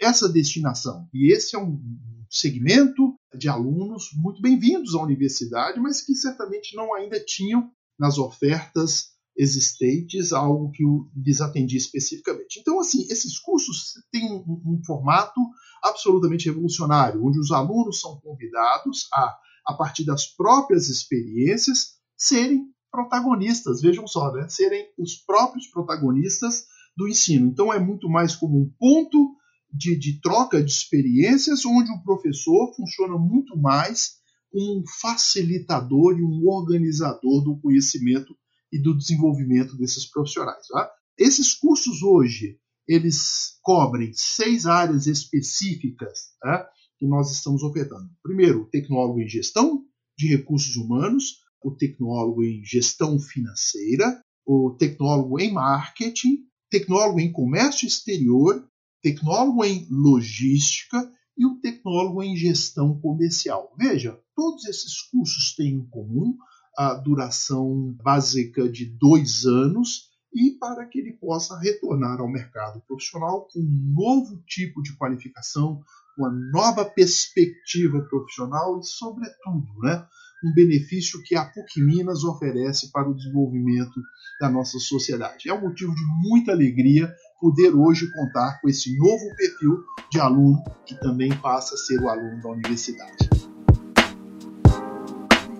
essa 0.00 0.28
destinação, 0.28 1.08
e 1.12 1.32
esse 1.32 1.56
é 1.56 1.58
um 1.58 1.82
segmento 2.30 3.18
de 3.36 3.48
alunos 3.48 4.10
muito 4.14 4.40
bem-vindos 4.40 4.94
à 4.94 5.02
universidade, 5.02 5.80
mas 5.80 6.00
que 6.00 6.14
certamente 6.14 6.76
não 6.76 6.94
ainda 6.94 7.18
tinham 7.18 7.68
nas 7.98 8.16
ofertas 8.16 9.17
existentes 9.38 10.32
algo 10.32 10.72
que 10.72 10.82
lhes 11.16 11.40
atendia 11.40 11.78
especificamente. 11.78 12.58
Então, 12.58 12.80
assim, 12.80 13.06
esses 13.08 13.38
cursos 13.38 13.94
têm 14.10 14.24
um, 14.32 14.42
um, 14.66 14.82
formato 14.84 15.40
absolutamente 15.82 16.46
revolucionário, 16.46 17.24
onde 17.24 17.38
os 17.38 17.52
alunos 17.52 18.00
são 18.00 18.20
convidados 18.20 19.06
a, 19.14 19.36
a 19.68 19.74
partir 19.74 20.04
das 20.04 20.26
próprias 20.26 20.88
experiências, 20.88 21.98
serem 22.16 22.66
protagonistas, 22.90 23.80
vejam 23.80 24.08
só, 24.08 24.32
né? 24.32 24.48
serem 24.48 24.88
os 24.98 25.14
próprios 25.14 25.68
protagonistas 25.68 26.64
do 26.96 27.06
ensino. 27.06 27.46
Então, 27.46 27.72
é 27.72 27.78
muito 27.78 28.08
mais 28.08 28.34
como 28.34 28.60
um 28.60 28.68
ponto 28.76 29.36
de, 29.72 29.96
de 29.96 30.20
troca 30.20 30.60
de 30.60 30.70
experiências, 30.70 31.64
onde 31.64 31.92
o 31.92 32.02
professor 32.02 32.74
funciona 32.74 33.16
muito 33.16 33.56
mais 33.56 34.18
como 34.50 34.80
um 34.80 34.82
facilitador 35.00 36.18
e 36.18 36.24
um 36.24 36.48
organizador 36.48 37.44
do 37.44 37.56
conhecimento 37.60 38.34
e 38.72 38.78
do 38.80 38.96
desenvolvimento 38.96 39.76
desses 39.76 40.06
profissionais. 40.06 40.66
Tá? 40.68 40.90
Esses 41.18 41.54
cursos 41.54 42.02
hoje 42.02 42.58
eles 42.86 43.58
cobrem 43.62 44.12
seis 44.14 44.64
áreas 44.64 45.06
específicas 45.06 46.30
tá? 46.40 46.66
que 46.98 47.06
nós 47.06 47.30
estamos 47.30 47.62
ofertando. 47.62 48.08
Primeiro, 48.22 48.62
o 48.62 48.66
tecnólogo 48.66 49.20
em 49.20 49.28
gestão 49.28 49.84
de 50.16 50.28
recursos 50.28 50.74
humanos, 50.76 51.42
o 51.62 51.70
tecnólogo 51.70 52.42
em 52.42 52.64
gestão 52.64 53.18
financeira, 53.20 54.22
o 54.46 54.74
tecnólogo 54.78 55.38
em 55.38 55.52
marketing, 55.52 56.46
tecnólogo 56.70 57.20
em 57.20 57.30
comércio 57.30 57.86
exterior, 57.86 58.66
tecnólogo 59.02 59.64
em 59.64 59.86
logística 59.90 61.12
e 61.36 61.46
o 61.46 61.60
tecnólogo 61.60 62.22
em 62.22 62.36
gestão 62.36 62.98
comercial. 62.98 63.72
Veja, 63.78 64.18
todos 64.34 64.64
esses 64.66 65.02
cursos 65.02 65.54
têm 65.54 65.74
em 65.74 65.86
comum 65.88 66.36
a 66.78 66.94
duração 66.94 67.92
básica 68.04 68.68
de 68.68 68.86
dois 68.86 69.44
anos 69.44 70.10
e 70.32 70.56
para 70.60 70.86
que 70.86 71.00
ele 71.00 71.14
possa 71.14 71.58
retornar 71.58 72.20
ao 72.20 72.30
mercado 72.30 72.80
profissional 72.86 73.48
com 73.52 73.58
um 73.58 73.94
novo 73.96 74.40
tipo 74.46 74.80
de 74.80 74.96
qualificação, 74.96 75.80
uma 76.16 76.30
nova 76.52 76.84
perspectiva 76.84 78.00
profissional 78.02 78.78
e, 78.78 78.84
sobretudo, 78.84 79.66
né, 79.82 80.06
um 80.44 80.54
benefício 80.54 81.20
que 81.24 81.34
a 81.34 81.44
PUC 81.46 81.80
Minas 81.80 82.22
oferece 82.22 82.92
para 82.92 83.10
o 83.10 83.14
desenvolvimento 83.14 84.00
da 84.40 84.48
nossa 84.48 84.78
sociedade. 84.78 85.48
É 85.48 85.54
um 85.54 85.62
motivo 85.62 85.92
de 85.92 86.04
muita 86.28 86.52
alegria 86.52 87.12
poder 87.40 87.74
hoje 87.74 88.08
contar 88.12 88.60
com 88.60 88.68
esse 88.68 88.96
novo 88.96 89.34
perfil 89.36 89.82
de 90.12 90.20
aluno 90.20 90.62
que 90.86 90.94
também 91.00 91.36
passa 91.40 91.74
a 91.74 91.78
ser 91.78 92.00
o 92.00 92.08
aluno 92.08 92.40
da 92.40 92.50
universidade. 92.50 93.27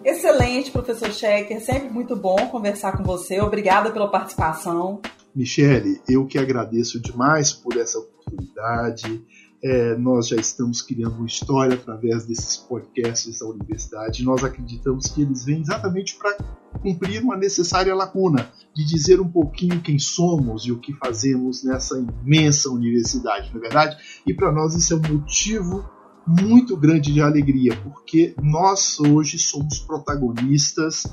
Excelente, 0.08 0.70
professor 0.70 1.12
Checker. 1.12 1.60
Sempre 1.60 1.90
muito 1.90 2.16
bom 2.16 2.34
conversar 2.48 2.96
com 2.96 3.04
você. 3.04 3.42
Obrigada 3.42 3.90
pela 3.90 4.10
participação. 4.10 5.02
Michele, 5.34 6.00
eu 6.08 6.24
que 6.24 6.38
agradeço 6.38 6.98
demais 6.98 7.52
por 7.52 7.76
essa 7.76 7.98
oportunidade. 7.98 9.22
É, 9.62 9.94
nós 9.98 10.28
já 10.28 10.36
estamos 10.36 10.80
criando 10.80 11.16
uma 11.16 11.26
história 11.26 11.74
através 11.74 12.24
desses 12.24 12.56
podcasts 12.56 13.40
da 13.40 13.46
universidade. 13.48 14.24
Nós 14.24 14.42
acreditamos 14.42 15.08
que 15.08 15.20
eles 15.20 15.44
vêm 15.44 15.60
exatamente 15.60 16.16
para 16.16 16.38
cumprir 16.80 17.22
uma 17.22 17.36
necessária 17.36 17.94
lacuna 17.94 18.50
de 18.74 18.86
dizer 18.86 19.20
um 19.20 19.28
pouquinho 19.28 19.82
quem 19.82 19.98
somos 19.98 20.64
e 20.64 20.72
o 20.72 20.78
que 20.78 20.94
fazemos 20.94 21.62
nessa 21.62 21.98
imensa 21.98 22.70
universidade, 22.70 23.50
não 23.50 23.58
é 23.58 23.60
verdade? 23.60 23.96
E 24.26 24.32
para 24.32 24.50
nós 24.50 24.74
isso 24.74 24.94
é 24.94 24.96
um 24.96 25.12
motivo 25.16 25.84
muito 26.28 26.76
grande 26.76 27.12
de 27.12 27.22
alegria, 27.22 27.74
porque 27.82 28.34
nós 28.42 29.00
hoje 29.00 29.38
somos 29.38 29.78
protagonistas 29.78 31.04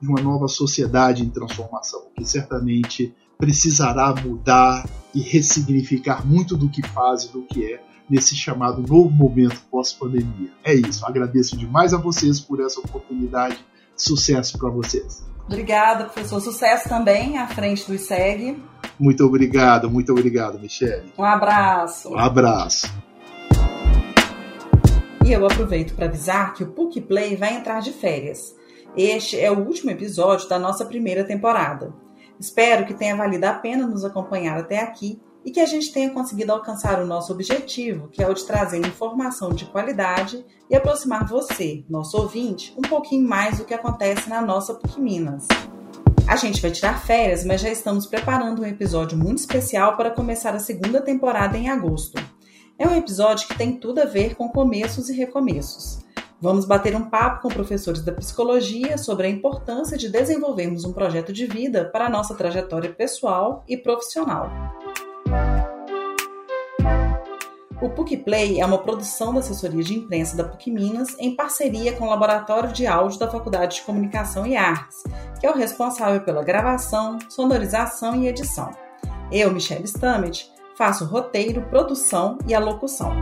de 0.00 0.08
uma 0.08 0.20
nova 0.20 0.48
sociedade 0.48 1.22
em 1.22 1.30
transformação, 1.30 2.02
que 2.16 2.24
certamente 2.24 3.14
precisará 3.38 4.12
mudar 4.14 4.84
e 5.14 5.20
ressignificar 5.20 6.26
muito 6.26 6.56
do 6.56 6.68
que 6.68 6.82
faz 6.88 7.24
e 7.24 7.32
do 7.32 7.42
que 7.42 7.72
é 7.72 7.82
nesse 8.10 8.34
chamado 8.34 8.82
novo 8.82 9.10
momento 9.10 9.62
pós-pandemia. 9.70 10.50
É 10.64 10.74
isso. 10.74 11.06
Agradeço 11.06 11.56
demais 11.56 11.94
a 11.94 11.98
vocês 11.98 12.40
por 12.40 12.60
essa 12.60 12.80
oportunidade. 12.80 13.64
Sucesso 13.96 14.58
para 14.58 14.70
vocês. 14.70 15.24
Obrigada, 15.46 16.04
professor. 16.04 16.40
Sucesso 16.40 16.88
também 16.88 17.38
à 17.38 17.46
frente 17.46 17.86
do 17.86 17.94
ISEG. 17.94 18.60
Muito 18.98 19.24
obrigado, 19.24 19.88
muito 19.90 20.10
obrigado, 20.10 20.58
Michele. 20.58 21.12
Um 21.16 21.24
abraço. 21.24 22.10
Um 22.10 22.18
abraço. 22.18 23.13
E 25.24 25.32
eu 25.32 25.46
aproveito 25.46 25.94
para 25.94 26.04
avisar 26.04 26.52
que 26.52 26.62
o 26.62 26.72
PUC 26.72 27.00
Play 27.00 27.34
vai 27.34 27.54
entrar 27.54 27.80
de 27.80 27.92
férias. 27.92 28.54
Este 28.94 29.40
é 29.40 29.50
o 29.50 29.58
último 29.58 29.90
episódio 29.90 30.46
da 30.50 30.58
nossa 30.58 30.84
primeira 30.84 31.24
temporada. 31.24 31.94
Espero 32.38 32.84
que 32.84 32.92
tenha 32.92 33.16
valido 33.16 33.46
a 33.46 33.54
pena 33.54 33.86
nos 33.86 34.04
acompanhar 34.04 34.58
até 34.58 34.80
aqui 34.80 35.18
e 35.42 35.50
que 35.50 35.60
a 35.60 35.66
gente 35.66 35.90
tenha 35.94 36.10
conseguido 36.10 36.52
alcançar 36.52 37.00
o 37.00 37.06
nosso 37.06 37.32
objetivo, 37.32 38.08
que 38.08 38.22
é 38.22 38.28
o 38.28 38.34
de 38.34 38.44
trazer 38.44 38.76
informação 38.86 39.54
de 39.54 39.64
qualidade 39.64 40.44
e 40.68 40.76
aproximar 40.76 41.26
você, 41.26 41.82
nosso 41.88 42.18
ouvinte, 42.18 42.74
um 42.76 42.82
pouquinho 42.82 43.26
mais 43.26 43.56
do 43.56 43.64
que 43.64 43.72
acontece 43.72 44.28
na 44.28 44.42
nossa 44.42 44.74
PUC 44.74 45.00
Minas. 45.00 45.48
A 46.28 46.36
gente 46.36 46.60
vai 46.60 46.70
tirar 46.70 47.00
férias, 47.00 47.46
mas 47.46 47.62
já 47.62 47.70
estamos 47.70 48.04
preparando 48.04 48.60
um 48.60 48.66
episódio 48.66 49.16
muito 49.16 49.38
especial 49.38 49.96
para 49.96 50.10
começar 50.10 50.54
a 50.54 50.60
segunda 50.60 51.00
temporada 51.00 51.56
em 51.56 51.70
agosto. 51.70 52.22
É 52.76 52.88
um 52.88 52.96
episódio 52.96 53.46
que 53.46 53.56
tem 53.56 53.76
tudo 53.76 54.00
a 54.00 54.04
ver 54.04 54.34
com 54.34 54.48
começos 54.48 55.08
e 55.08 55.14
recomeços. 55.14 56.00
Vamos 56.40 56.64
bater 56.64 56.96
um 56.96 57.08
papo 57.08 57.42
com 57.42 57.48
professores 57.48 58.02
da 58.02 58.10
psicologia 58.10 58.98
sobre 58.98 59.28
a 59.28 59.30
importância 59.30 59.96
de 59.96 60.08
desenvolvermos 60.08 60.84
um 60.84 60.92
projeto 60.92 61.32
de 61.32 61.46
vida 61.46 61.84
para 61.84 62.06
a 62.06 62.10
nossa 62.10 62.34
trajetória 62.34 62.92
pessoal 62.92 63.64
e 63.68 63.76
profissional. 63.76 64.50
O 67.80 67.90
PUC 67.90 68.16
Play 68.16 68.60
é 68.60 68.66
uma 68.66 68.78
produção 68.78 69.32
da 69.32 69.38
assessoria 69.38 69.82
de 69.82 69.94
imprensa 69.94 70.36
da 70.36 70.42
PUC 70.42 70.72
Minas 70.72 71.16
em 71.20 71.36
parceria 71.36 71.92
com 71.92 72.06
o 72.06 72.10
Laboratório 72.10 72.72
de 72.72 72.88
Áudio 72.88 73.20
da 73.20 73.30
Faculdade 73.30 73.76
de 73.76 73.82
Comunicação 73.82 74.44
e 74.44 74.56
Artes, 74.56 75.04
que 75.38 75.46
é 75.46 75.50
o 75.50 75.54
responsável 75.54 76.22
pela 76.22 76.42
gravação, 76.42 77.18
sonorização 77.28 78.16
e 78.16 78.26
edição. 78.26 78.72
Eu, 79.30 79.52
Michelle 79.52 79.84
Stammet, 79.84 80.52
Faço 80.76 81.04
roteiro, 81.04 81.62
produção 81.62 82.36
e 82.48 82.54
a 82.54 82.58
locução. 82.58 83.12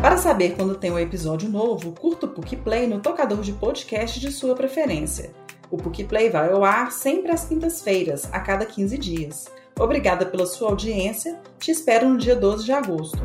Para 0.00 0.16
saber 0.16 0.54
quando 0.54 0.76
tem 0.76 0.92
um 0.92 0.98
episódio 0.98 1.48
novo, 1.48 1.90
curta 1.90 2.26
o 2.26 2.28
PUC 2.28 2.54
Play 2.54 2.86
no 2.86 3.00
tocador 3.00 3.40
de 3.40 3.52
podcast 3.52 4.20
de 4.20 4.30
sua 4.30 4.54
preferência. 4.54 5.32
O 5.72 5.76
PUC 5.76 6.04
Play 6.04 6.30
vai 6.30 6.52
ao 6.52 6.64
ar 6.64 6.92
sempre 6.92 7.32
às 7.32 7.44
quintas-feiras, 7.44 8.28
a 8.32 8.38
cada 8.38 8.64
15 8.64 8.96
dias. 8.96 9.46
Obrigada 9.76 10.24
pela 10.24 10.46
sua 10.46 10.70
audiência, 10.70 11.40
te 11.58 11.72
espero 11.72 12.08
no 12.08 12.16
dia 12.16 12.36
12 12.36 12.64
de 12.64 12.72
agosto. 12.72 13.18